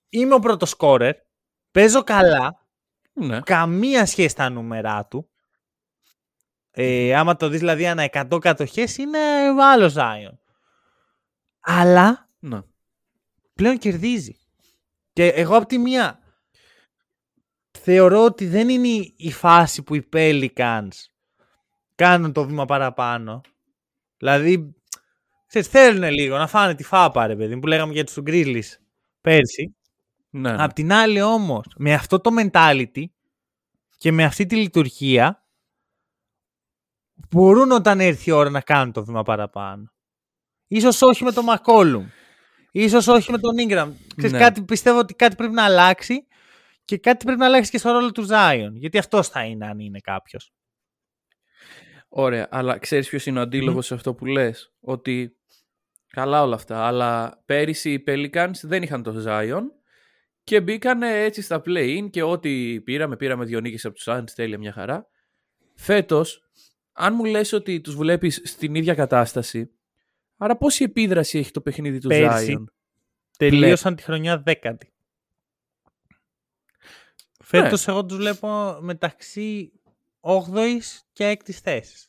[0.10, 1.16] είμαι ο πρώτος σκόρερ
[1.72, 2.68] παίζω καλά
[3.14, 3.40] Ναι.
[3.40, 5.30] καμία σχέση στα νούμερά του
[6.72, 9.20] ε, άμα το δεις δηλαδή ανά 100 κατοχές είναι
[9.62, 10.38] άλλος Zion
[11.60, 12.60] αλλά ναι.
[13.54, 14.40] πλέον κερδίζει.
[15.14, 16.20] Και εγώ από τη μία
[17.80, 20.90] θεωρώ ότι δεν είναι η φάση που οι Pelicans
[21.96, 23.42] κάνουν το βήμα παραπάνω.
[24.20, 24.76] Δηλαδή,
[25.48, 28.78] ξέρεις, θέλουν λίγο να φάνε τη φάπα, ρε παιδί μου, που λέγαμε για τους Grizzlies
[29.22, 29.76] πέρσι.
[30.30, 30.52] ναι.
[30.52, 30.64] ναι.
[30.64, 33.04] Απ' την άλλη όμως, με αυτό το mentality
[33.98, 35.44] και με αυτή τη λειτουργία,
[37.30, 39.92] μπορούν όταν έρθει η ώρα να κάνουν το βήμα παραπάνω.
[40.68, 42.06] Ίσως όχι με τον McCollum.
[42.72, 43.90] Ίσως όχι με τον Ingram.
[44.16, 44.40] Ξέρεις, Ναι.
[44.40, 46.28] κάτι, πιστεύω ότι κάτι πρέπει να αλλάξει
[46.86, 48.70] και κάτι πρέπει να αλλάξει και στο ρόλο του Zion.
[48.74, 50.52] Γιατί αυτός θα είναι αν είναι κάποιος.
[52.10, 55.38] Ωραία, αλλά ξέρεις ποιος είναι ο αντίλογος σε αυτό που λες; Ότι
[56.08, 59.62] καλά όλα αυτά, αλλά πέρυσι οι Pelicans δεν είχαν το Zion
[60.44, 64.58] και μπήκαν έτσι στα play-in και ό,τι πήραμε, πήραμε δύο νίκες από τους Suns, τέλεια
[64.58, 65.08] μια χαρά.
[65.76, 66.50] Φέτος,
[66.92, 69.72] αν μου λες ότι τους βλέπεις στην ίδια κατάσταση,
[70.38, 72.56] άρα πόση επίδραση έχει το παιχνίδι του Πέρσι.
[72.58, 72.64] Zion;
[73.38, 74.94] Τελείωσαν τη χρονιά δέκατη.
[77.44, 79.72] Φέτος εγώ τους βλέπω μεταξύ
[80.20, 82.08] 8ης και 6ης θέσης.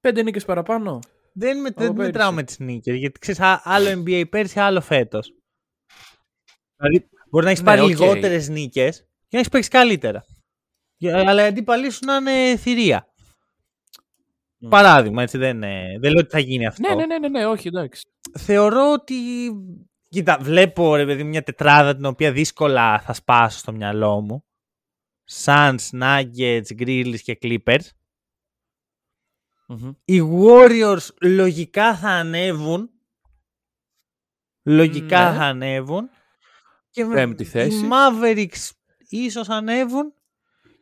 [0.00, 1.00] Πέντε νίκες παραπάνω.
[1.32, 1.92] Δεν, με, δεν πέρυσι.
[1.92, 5.32] μετράω με τις νίκες, γιατί ξέρεις α- άλλο NBA πέρσι, άλλο φέτος.
[6.76, 7.88] Δηλαδή μπορεί να έχεις Ναι, πάρει οκ.
[7.88, 10.24] λιγότερες νίκες και να έχεις παίξει καλύτερα.
[10.96, 13.06] Για- Αλλά οι αντίπαλοι σου να είναι θηρία.
[14.64, 14.68] Mm.
[14.70, 16.88] Παράδειγμα, έτσι δεν, είναι- δεν λέω ότι θα γίνει αυτό.
[16.88, 18.02] Ναι, ναι, ναι, ναι, ναι, όχι, εντάξει.
[18.38, 19.14] Θεωρώ ότι.
[20.08, 24.45] Κοίτα, βλέπω ρε παιδί μια τετράδα την οποία δύσκολα θα σπάσω στο μυαλό μου.
[25.30, 27.88] Suns, Nuggets, Grizzlies και Clippers.
[29.68, 29.92] Μμμ.
[30.04, 32.90] Οι Warriors λογικά θα ανέβουν.
[34.62, 35.36] Λογικά Ναι.
[35.36, 36.08] θα ανέβουν.
[36.90, 37.76] Και με- Πέμπτη θέση.
[37.84, 38.70] Οι Mavericks
[39.08, 40.14] ίσως ανέβουν.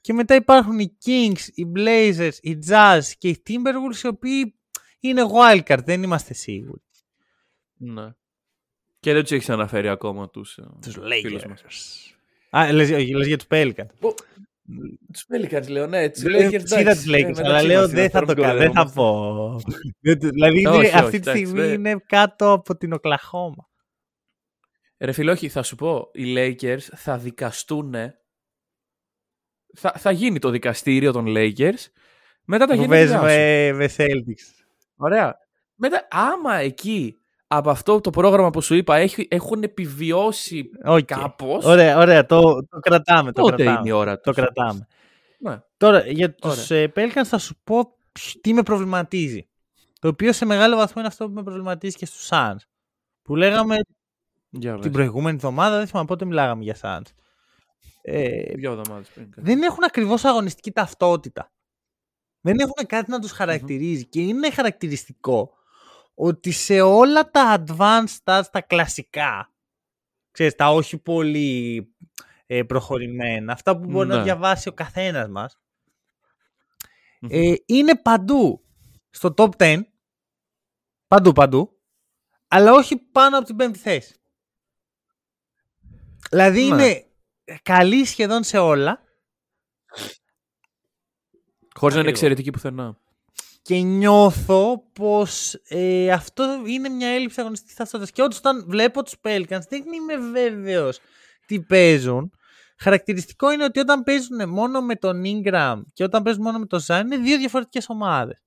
[0.00, 4.58] Και μετά υπάρχουν οι Kings, οι Blazers, οι Jazz και οι Timberwolves οι οποίοι
[5.00, 6.82] είναι wildcard, δεν είμαστε σίγουροι.
[7.76, 8.12] Ναι.
[9.00, 11.48] Και δεν τους έχεις αναφέρει ακόμα τους Τους φίλους Lakers.
[11.48, 12.13] μας.
[12.56, 13.86] Α, λες, όχι, λες για τους Pelicans.
[15.12, 16.10] Τους Pelicans λέω, ναι.
[16.10, 18.20] Τους Ε, Lakers, είδα εντάξει, τους Lakers, ε, αλλά μεταξύ λέω μας δεν είναι, θα
[18.20, 19.70] το δεν κάνω, δεν θα κοροϊδευόμαστε.
[19.70, 19.82] πω.
[20.00, 23.68] Διότι- δηλαδή είναι- Όχι, όχι, αυτή τη εντάξει, στιγμή δεν- είναι κάτω από την Οκλαχώμα.
[24.98, 27.94] Ρε φίλε, όχι, θα σου πω, οι Lakers θα δικαστούν.
[29.76, 31.84] Θα, θα γίνει το δικαστήριο των Lakers.
[32.44, 34.64] Μετά τα Που γίνει παίζει με, με Celtics.
[34.96, 35.36] Ωραία.
[35.74, 41.04] Μετά, άμα εκεί από αυτό το πρόγραμμα που σου είπα έχει, έχουν επιβιώσει Οκ.
[41.04, 43.32] κάπως, Ωραία, ωραία, το, το κρατάμε.
[43.32, 43.78] Το τότε κρατάμε.
[43.78, 44.86] είναι η ώρα Το τους; κρατάμε.
[45.38, 45.60] Ναι.
[45.76, 49.48] Τώρα, για τους ε, Pelicans θα σου πω ψ, τι με προβληματίζει.
[50.00, 52.56] Το οποίο σε μεγάλο βαθμό είναι αυτό που με προβληματίζει και στους Suns.
[53.22, 53.76] Που λέγαμε
[54.50, 54.90] Για την πες.
[54.90, 57.06] προηγούμενη εβδομάδα, δεν θυμάμαι πότε μιλάγαμε για Suns.
[58.02, 59.28] Ε, Δύο εβδομάδες πριν.
[59.36, 61.52] δεν έχουν ακριβώς αγωνιστική ταυτότητα.
[62.40, 65.50] Δεν έχουν κάτι να τους χαρακτηριζει Και είναι χαρακτηριστικό
[66.14, 69.52] ότι σε όλα τα advanced stats, τα κλασικά,
[70.30, 71.88] ξέρεις, τα όχι πολύ
[72.46, 74.22] ε, προχωρημένα, αυτά που μπορεί να Ναι.
[74.22, 75.58] διαβάσει ο καθένας μας,
[77.28, 78.64] ε, είναι παντού
[79.10, 79.80] στο top 10,
[81.06, 81.78] παντού παντού,
[82.48, 84.14] αλλά όχι πάνω από την πέμπτη θέση.
[86.30, 86.66] Δηλαδή Ναι.
[86.84, 87.06] είναι
[87.62, 89.02] καλή σχεδόν σε όλα
[91.76, 92.30] Χωρίς να είναι Ακριβώς.
[92.30, 92.98] εξαιρετική πουθενά.
[93.64, 98.12] Και νιώθω πως ε, αυτό είναι μια έλλειψη αγωνιστικής ταυτότητας.
[98.12, 101.00] Και όντως όταν βλέπω τους Pelicans δεν είμαι βέβαιος
[101.46, 102.32] τι παίζουν.
[102.78, 106.80] Χαρακτηριστικό είναι ότι όταν παίζουν μόνο με τον Ingram και όταν παίζουν μόνο με τον
[106.86, 108.42] Zion είναι δύο διαφορετικές ομάδες.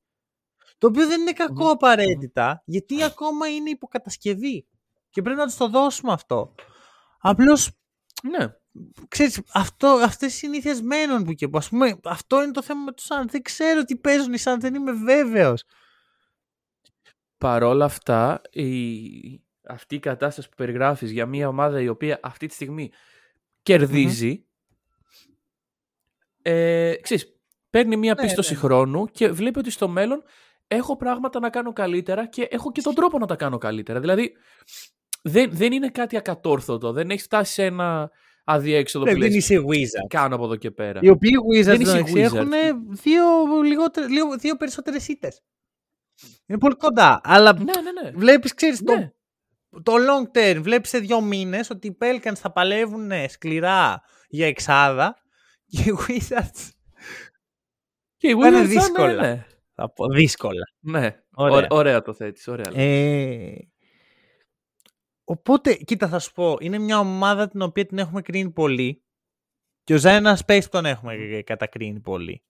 [0.77, 1.69] Το οποίο δεν είναι κακό Μμμ.
[1.69, 4.67] απαραίτητα, γιατί ακόμα είναι υποκατασκευή.
[5.09, 6.55] Και πρέπει να τους το δώσουμε αυτό.
[7.19, 7.71] Απλώς
[8.23, 8.47] Ναι.
[9.07, 11.57] Ξέρεις, αυτό, αυτές οι συνήθειες μένουν που και που.
[11.57, 13.27] Ας πούμε, αυτό είναι το θέμα με τους Suns.
[13.27, 15.63] Δεν ξέρω τι παίζουν οι Suns, δεν είμαι βέβαιος.
[17.37, 18.69] Παρόλα αυτά, η...
[19.67, 22.91] αυτή η κατάσταση που περιγράφεις για μια ομάδα η οποία αυτή τη στιγμή
[23.63, 24.47] κερδιζει
[26.49, 28.59] ε, ξέρεις, παίρνει μια Ναι, πίστοση ναι.
[28.59, 30.23] χρόνου και βλέπει ότι στο μέλλον
[30.67, 33.99] έχω πράγματα να κάνω καλύτερα και έχω και τον τρόπο να τα κάνω καλύτερα.
[33.99, 34.33] Δηλαδή,
[35.21, 36.91] δεν, δεν είναι κάτι ακατόρθωτο.
[36.91, 38.11] Δεν έχει φτάσει σε ένα
[38.49, 40.07] αδιέξοδο που Δεν λες, είσαι Wizard.
[40.07, 40.99] κάνω από εδώ και πέρα.
[41.03, 42.97] Οι οποίοι Wizards Δεν είσαι εντάξει, έχουν Wizards.
[43.03, 43.23] δύο,
[43.65, 45.41] λιγότερε, λίγο, δύο περισσότερες ήττες.
[46.45, 47.21] Είναι πολύ κοντά.
[47.23, 48.11] Αλλά Ναι, ναι, ναι.
[48.15, 49.11] βλέπεις, ξέρεις, Ναι.
[49.69, 54.47] το, το long term, βλέπεις σε δύο μήνες ότι οι Pelicans θα παλεύουν σκληρά για
[54.47, 55.15] εξάδα
[55.65, 56.69] και οι Wizards
[58.17, 59.13] Και οι Πάνε Wizards θα είναι, δύσκολα.
[59.27, 60.63] Ναι, θα πω δύσκολα.
[60.79, 61.15] ναι.
[61.33, 61.55] Ωραία.
[61.55, 61.67] Ωραία.
[61.71, 62.47] ωραία το θέτεις.
[62.47, 62.71] Ωραία.
[62.73, 63.55] Ε,
[65.29, 69.03] οπότε, κοίτα θα σου πω, είναι μια ομάδα την οποία την έχουμε κρίνει πολύ
[69.83, 72.43] και ο Ζάινα Space τον έχουμε κατακρίνει πολύ.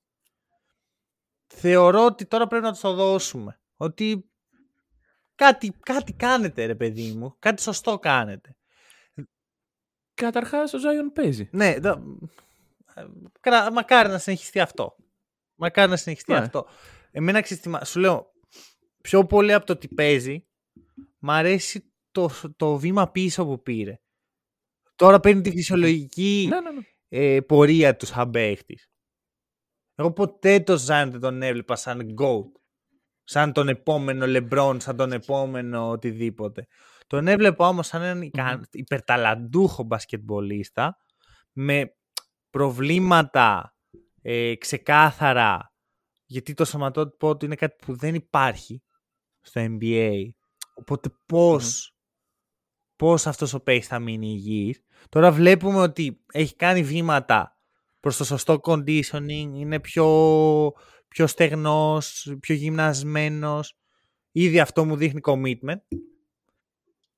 [1.48, 3.60] Θεωρώ ότι τώρα πρέπει να τους το δώσουμε.
[3.78, 4.30] Ότι
[5.36, 8.56] κάτι, κάτι κάνετε ρε παιδί μου, κάτι σωστό κάνετε.
[10.14, 11.50] Καταρχάς ο Ζάιον παίζει.
[11.52, 12.02] Ναι, δα-
[13.40, 14.96] κρα- μακάρι να συνεχιστεί αυτό.
[15.56, 16.38] Μακάρι να συνεχιστεί Ναι.
[16.38, 16.68] αυτό.
[17.12, 18.32] Εμένα ξέρεις τι μα- σου λέω,
[19.02, 20.48] πιο πολύ από το τι παίζει,
[21.20, 21.87] μ' αρέσει
[22.22, 24.00] το, το βήμα πίσω που πήρε.
[24.96, 26.82] Τώρα παίρνει τη φυσιολογική Ναι, ναι, ναι.
[27.08, 28.90] ε, πορεία του σαν παίχτης.
[29.96, 32.52] Εγώ ποτέ το Ζάιν δεν τον έβλεπα σαν GOAT.
[33.24, 36.68] Σαν τον επόμενο LeBron, σαν τον επόμενο οτιδήποτε.
[37.08, 40.98] Τον έβλεπα όμως σαν έναν ικα- υπερταλαντούχο μπασκετμπολίστα
[41.52, 41.96] με
[42.50, 43.76] προβλήματα
[44.22, 45.74] ε, ξεκάθαρα
[46.26, 48.84] γιατί το σωματότυπο του είναι κάτι που δεν υπάρχει
[49.42, 50.30] στο NBA.
[50.74, 51.97] Οπότε πώς,
[52.98, 54.84] πώς αυτός ο παίκτης θα μείνει υγιής.
[55.10, 57.58] Τώρα βλέπουμε ότι έχει κάνει βήματα
[58.00, 60.08] προς το σωστό conditioning, είναι πιο,
[61.08, 63.78] πιο στεγνός, πιο γυμνασμένος.
[64.32, 65.98] Ήδη αυτό μου δείχνει commitment.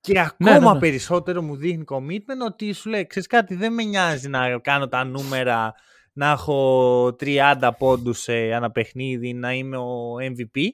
[0.01, 0.79] Και ακόμα ναι, ναι.
[0.79, 5.03] περισσότερο μου δείχνει commitment ότι σου λέει, ξέρεις κάτι, δεν με νοιάζει να κάνω τα
[5.03, 5.73] νούμερα,
[6.13, 10.67] να έχω 30 πόντους σε ένα παιχνίδι, να είμαι ο MVP.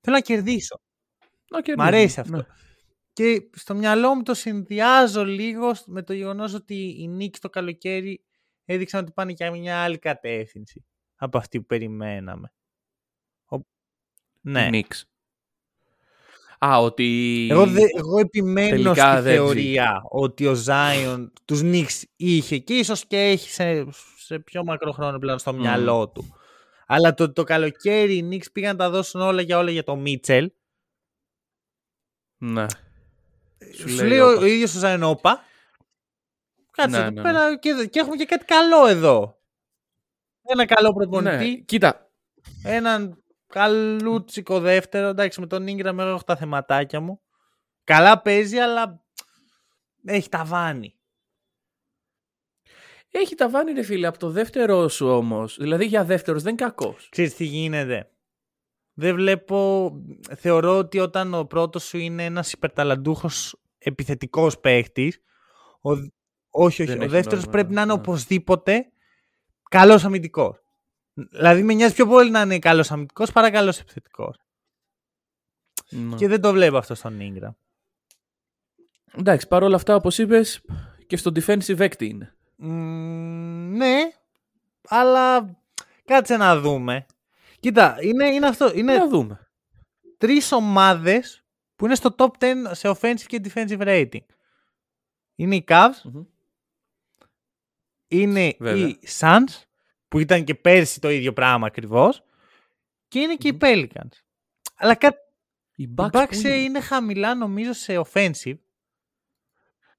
[0.00, 0.80] Θέλω να κερδίσω.
[1.50, 1.88] Να Μ' κερδίζει.
[1.88, 2.46] αρέσει αυτό.
[3.20, 3.36] Ναι.
[3.36, 8.24] Και στο μυαλό μου το συνδυάζω λίγο με το γεγονός ότι οι Knicks το καλοκαίρι
[8.64, 10.84] έδειξαν ότι πάνε για μια άλλη κατεύθυνση
[11.16, 12.52] από αυτή που περιμέναμε.
[13.50, 13.56] Ο...
[14.40, 14.68] Ναι.
[14.72, 15.02] Οι Knicks.
[16.66, 17.48] Α, ότι...
[17.50, 22.74] Εγώ, δε, εγώ επιμένω τελικά στη δεν θεωρία ότι ο Zion τους Knicks είχε και
[22.74, 23.86] ίσως και έχει σε,
[24.16, 26.24] σε πιο μακρό χρόνο πλέον στο μυαλό του.
[26.86, 29.96] Αλλά το, το καλοκαίρι οι Knicks πήγαν να τα δώσουν όλα για όλα για το
[29.96, 30.52] Μίτσελ.
[32.38, 32.66] Ναι.
[33.74, 34.40] Σου λέει ο, όπα.
[34.40, 35.44] ο ίδιος ο Zion όπα.
[36.70, 39.38] Κάτσε Ναι, εδώ ναι, πέρα Και, και έχουμε και κάτι καλό εδώ.
[40.42, 41.50] Ένα καλό προπονητή.
[41.50, 41.56] ναι.
[41.56, 42.10] Κοίτα,
[42.64, 45.06] Έναν καλούτσικο δεύτερο.
[45.08, 47.20] Εντάξει, με τον Ingram εγώ έχω τα θεματάκια μου.
[47.84, 49.04] Καλά παίζει, αλλά
[50.04, 50.98] έχει ταβάνι.
[53.10, 55.56] έχει τα βάνη ρε φίλε από το δεύτερο σου όμως.
[55.56, 57.08] Δηλαδή για δεύτερος δεν είναι κακός.
[57.10, 58.08] Ξέρεις τι γίνεται.
[58.94, 59.90] Δεν βλέπω...
[60.36, 65.20] Θεωρώ ότι όταν ο πρώτος σου είναι ένας υπερταλαντούχος επιθετικός παίχτης,
[65.80, 65.90] ο...
[65.90, 66.12] όχι,
[66.50, 67.98] όχι, Δεν ο έχει δεύτερος νόημα, πρέπει να είναι ναι.
[67.98, 68.88] οπωσδήποτε
[69.70, 70.58] καλός αμυντικός.
[71.14, 74.36] Δηλαδή με νοιάζει πιο πολύ να είναι καλός αμυντικός παρά καλός επιθετικός.
[75.90, 76.14] Ναι.
[76.16, 77.54] Και δεν το βλέπω αυτό στον Ingram.
[79.18, 80.60] Εντάξει, παρόλα αυτά όπως είπες
[81.06, 82.36] και στο defensive έκτη είναι.
[82.56, 83.96] Μ, ναι,
[84.88, 85.56] αλλά
[86.04, 87.06] κάτσε να δούμε.
[87.64, 88.72] Κοίτα, είναι, είναι αυτό.
[88.74, 89.50] Είναι Να δούμε.
[90.18, 91.44] τρεις ομάδες
[91.76, 94.24] που είναι στο top 10 σε offensive και defensive rating.
[95.34, 96.24] Είναι οι Cavs, Μμμ.
[98.08, 98.86] είναι Βέβαια.
[98.86, 99.62] οι Suns,
[100.08, 102.22] που ήταν και πέρσι το ίδιο πράγμα ακριβώς.
[103.08, 104.12] Και είναι και οι Pelicans.
[104.76, 105.18] Αλλά κάτι
[105.74, 108.58] Οι οι Bucks, Bucks που είναι; ε, είναι χαμηλά νομίζω σε offensive.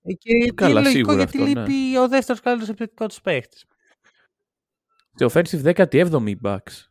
[0.01, 1.67] Ε, Και Καλά, είναι λογικό σίγουρα γιατί αυτό, ναι.
[1.67, 3.65] λείπει ο δεύτερος καλύτερος επιθετικός τους παίχτης.
[5.15, 6.89] Σε offensive 17η οι Bucks.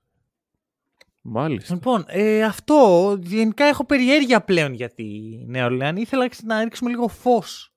[1.26, 1.74] Μάλιστα.
[1.74, 5.04] Λοιπόν, ε, αυτό γενικά έχω περιέργεια πλέον για τη
[5.46, 6.00] Νέα Ορλεάνη.
[6.00, 7.74] Ήθελα να ρίξουμε λίγο φως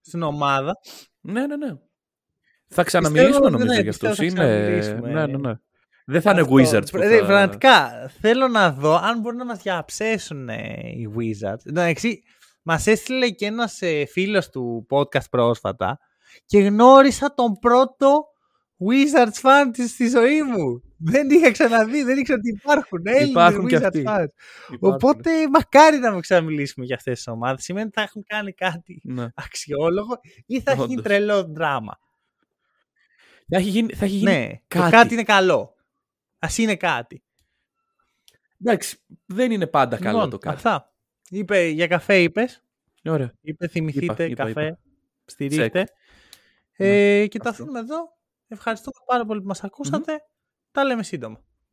[0.00, 0.72] στην ομάδα.
[1.20, 1.72] Ναι, ναι, ναι.
[2.68, 4.08] Θα ξαναμιλήσουμε Πιστεύω, νομίζω ναι, για αυτούς.
[4.08, 4.54] πιστεύω θα Είναι...
[4.58, 5.10] ξαναμιλήσουμε.
[5.12, 5.54] Ναι, ναι, ναι.
[6.06, 6.54] Δεν θα είναι Αυτό.
[6.54, 7.26] Wizards που Ρε, θα...
[7.26, 11.66] Πραγματικά, θέλω να δω αν μπορούν να μας διαψέσουν ε, οι Wizards.
[11.66, 12.22] Εντάξει,
[12.62, 15.98] μας έστειλε και ένας ε, φίλος του podcast πρόσφατα
[16.46, 18.24] και γνώρισα τον πρώτο
[18.88, 20.82] Wizards fan της στη ζωής μου.
[21.00, 24.04] Δεν είχα ξαναδεί, δεν ήξερα ότι υπάρχουν Έλληνες Υπάρχουν κι Wizards αυτοί.
[24.06, 24.26] fans.
[24.72, 24.78] Υπάρχουν.
[24.80, 27.64] Οπότε μακάρι να μου ξαναμιλήσουμε για αυτές τις ομάδες.
[27.64, 29.26] Σημαίνει ότι θα έχουν κάνει κάτι Ναι.
[29.34, 31.04] αξιόλογο ή θα έχει γίνει Όντως.
[31.04, 31.98] τρελό δράμα.
[33.48, 34.90] Θα έχει γίνει, θα έχει γίνει Ναι, το κάτι.
[34.90, 35.74] κάτι είναι καλό.
[36.38, 37.22] Ας είναι κάτι.
[38.64, 38.96] Εντάξει,
[39.26, 40.56] δεν είναι πάντα καλό Λοιπόν, το κάτι.
[40.56, 40.92] Αυτά.
[41.30, 42.62] Είπε, για καφέ είπες.
[43.04, 43.32] Ωραία.
[43.40, 44.66] Είπε θυμηθείτε Είπα, είπα, καφέ.
[44.66, 44.78] είπα.
[45.24, 45.82] Στηρίχτε.
[45.88, 46.84] Check.
[46.84, 47.62] Ε, και τα αυτό.
[47.62, 47.96] αφήνουμε εδώ.
[48.48, 50.22] Ευχαριστούμε πάρα πολύ που μας ακούσατε.
[50.72, 51.40] Τα λέμε σύντομα.